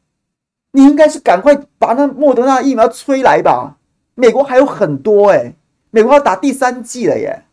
[0.71, 3.77] 你应该是赶快把那莫德纳疫苗催来吧。
[4.13, 5.55] 美国还有很多哎、
[5.89, 7.45] 美国要打第三剂了耶。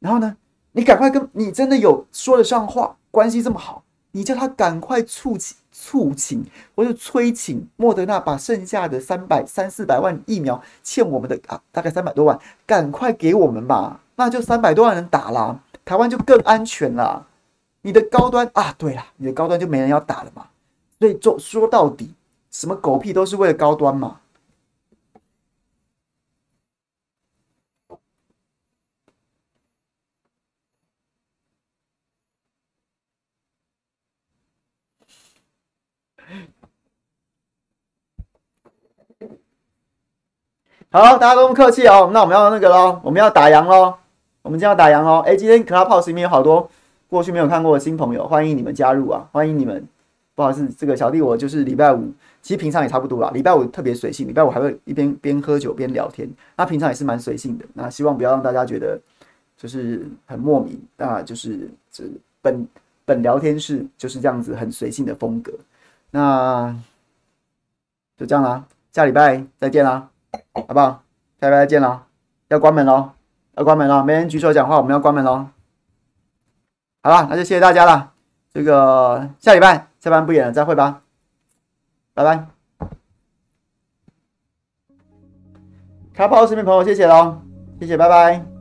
[0.00, 0.36] 然后呢，
[0.72, 5.56] 你赶快跟你真的有说得上话，关系这么好，你叫他赶快促请。
[5.72, 6.44] 促请
[6.74, 17.26] 或者催请莫德纳把剩下的三百三四百万疫苗欠我们的啊，大概三百多万，赶快给我们吧，那就三百多万人打了，台湾就更安全了。
[17.82, 20.48] 你的高端啊，对了，你的高端就没人要打了嘛。
[20.98, 22.12] 所以说说到底，
[22.50, 24.18] 什么狗屁都是为了高端嘛。
[40.92, 43.94] 好，大家都不客气哦，那我们要那个喽，我们要打烊喽，
[44.42, 45.20] 我们今天要打烊喽。
[45.20, 46.68] 哎，今天 Clubhouse 里面有好多
[47.08, 49.86] 过去没有看过的新朋友，欢迎你们加入啊，欢迎你们。
[50.34, 52.12] 不好意思，这个小弟我就是礼拜五，
[52.42, 53.30] 其实平常也差不多啦。
[53.32, 56.28] 礼拜五特别随性，礼拜五还会一边边喝酒边聊天。
[56.56, 57.64] 那平常也是蛮随性的。
[57.74, 58.98] 那希望不要让大家觉得
[59.56, 62.02] 就是很莫名，那就是这
[62.42, 62.66] 本
[63.04, 65.52] 本聊天室就是这样子很随性的风格。
[66.10, 66.76] 那
[68.16, 70.09] 就这样啦，下礼拜再见啦。
[70.68, 71.02] 好不好？
[71.40, 72.06] 下礼拜再见了，
[72.48, 73.10] 要关门喽，
[73.56, 75.46] 要关门了，没人举手讲话，我们要关门喽。
[77.02, 78.12] 好了，那就谢谢大家了。
[78.52, 81.02] 这个下礼拜下班不远了，再会吧，
[82.14, 82.46] 拜拜。
[86.12, 87.40] 卡跑视频朋友，谢谢喽，
[87.80, 88.59] 谢谢，拜拜。